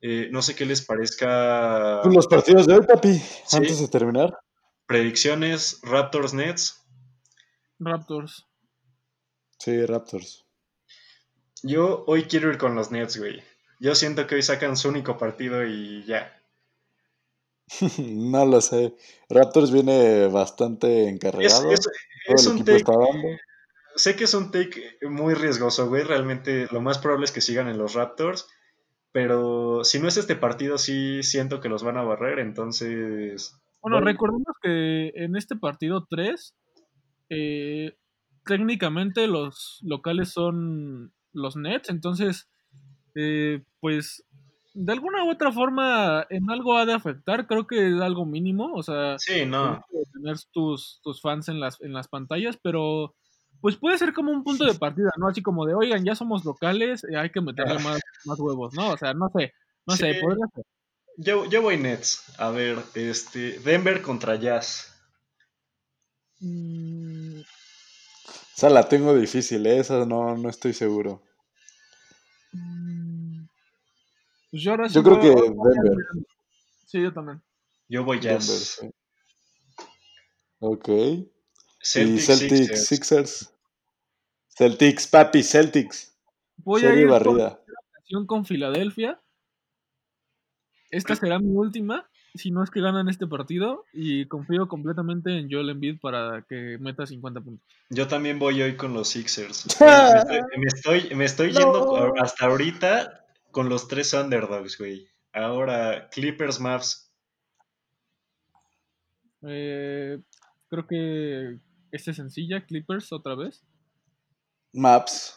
[0.00, 2.02] Eh, no sé qué les parezca.
[2.04, 3.20] Los partidos de hoy, papi,
[3.52, 4.38] antes de terminar.
[4.86, 6.86] Predicciones, Raptors Nets.
[7.78, 8.46] Raptors.
[9.58, 10.46] Sí, Raptors.
[11.62, 13.42] Yo hoy quiero ir con los Nets, güey.
[13.80, 16.32] Yo siento que hoy sacan su único partido y ya.
[17.98, 18.94] no lo sé.
[19.28, 21.70] Raptors viene bastante encarregado.
[21.72, 22.84] Es, un take,
[23.96, 26.02] sé que es un take muy riesgoso, güey.
[26.02, 28.48] Realmente lo más probable es que sigan en los Raptors.
[29.10, 32.38] Pero si no es este partido, sí siento que los van a barrer.
[32.38, 36.54] Entonces, Bueno, recordemos que en este partido 3,
[37.30, 37.96] eh,
[38.48, 42.48] técnicamente los locales son los Nets, entonces,
[43.14, 44.24] eh, pues
[44.74, 48.72] de alguna u otra forma en algo ha de afectar, creo que es algo mínimo,
[48.74, 49.84] o sea, sí, no.
[50.12, 53.14] tener tus, tus fans en las, en las pantallas, pero
[53.60, 55.28] pues puede ser como un punto de partida, ¿no?
[55.28, 57.82] Así como de, oigan, ya somos locales, eh, hay que meterle ah.
[57.82, 58.90] más, más huevos, ¿no?
[58.90, 59.52] O sea, no sé,
[59.86, 60.64] no sé, podría ser.
[61.20, 62.32] Yo, yo voy Nets.
[62.38, 63.58] A ver, este.
[63.58, 64.94] Denver contra Jazz.
[66.38, 67.40] Mm.
[68.58, 69.78] Esa la tengo difícil, ¿eh?
[69.78, 71.22] esa no, no estoy seguro.
[72.50, 73.44] Mm.
[74.50, 76.06] Pues yo, yo creo que Denver.
[76.84, 77.40] Sí, yo también.
[77.88, 78.78] Yo voy Jazz.
[78.80, 78.94] Denver,
[80.58, 80.88] Ok.
[81.80, 83.54] Celtics, y Celtics, Sixers.
[84.48, 86.18] Celtics, papi, Celtics.
[86.56, 87.62] Voy a ir barrida.
[88.26, 89.22] con Filadelfia
[90.90, 95.50] esta será mi última, si no es que ganan este partido, y confío completamente en
[95.50, 97.66] Joel Embiid para que meta 50 puntos.
[97.90, 99.66] Yo también voy hoy con los Sixers.
[99.80, 105.08] me estoy, me estoy, yendo hasta ahorita con los tres underdogs, güey.
[105.32, 107.12] Ahora, Clippers, Maps.
[109.42, 110.18] Eh,
[110.68, 111.58] creo que
[111.92, 113.64] este es sencilla, Clippers otra vez.
[114.72, 115.34] Maps.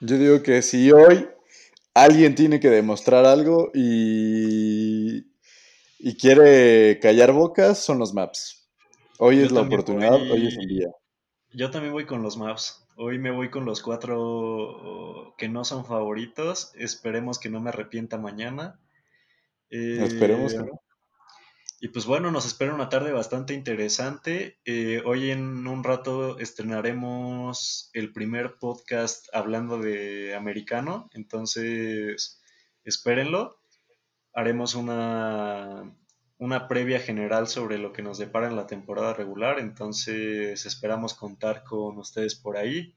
[0.00, 1.28] Yo digo que si hoy
[1.94, 5.22] alguien tiene que demostrar algo y,
[5.98, 8.68] y quiere callar bocas, son los maps.
[9.18, 10.88] Hoy es la oportunidad, hoy es el día.
[11.52, 12.86] Yo también voy con los maps.
[12.96, 16.72] Hoy me voy con los cuatro que no son favoritos.
[16.74, 18.80] Esperemos que no me arrepienta mañana.
[19.70, 20.82] Esperemos que no.
[21.78, 24.58] Y pues bueno, nos espera una tarde bastante interesante.
[24.64, 32.40] Eh, hoy en un rato estrenaremos el primer podcast hablando de americano, entonces
[32.84, 33.60] espérenlo.
[34.36, 35.96] Haremos una,
[36.38, 41.64] una previa general sobre lo que nos depara en la temporada regular, entonces esperamos contar
[41.64, 42.94] con ustedes por ahí.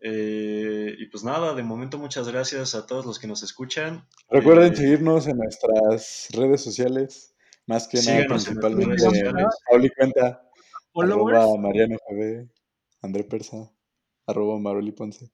[0.00, 4.06] Eh, y pues nada, de momento muchas gracias a todos los que nos escuchan.
[4.28, 7.34] Recuerden eh, seguirnos en nuestras redes sociales.
[7.66, 9.02] Más que nada, principalmente
[9.68, 10.42] Pauli Cuenta,
[10.94, 12.48] arroba Mariano JB,
[13.02, 13.72] André Persa,
[14.26, 15.30] arroba Maroli Ponce.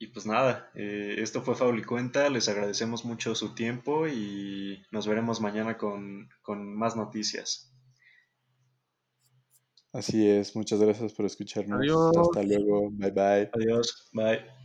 [0.00, 5.08] Y pues nada, eh, esto fue Fauli Cuenta, les agradecemos mucho su tiempo y nos
[5.08, 7.72] veremos mañana con, con más noticias.
[9.92, 11.80] Así es, muchas gracias por escucharnos.
[12.16, 13.50] Hasta luego, bye bye.
[13.52, 14.57] Adiós, bye.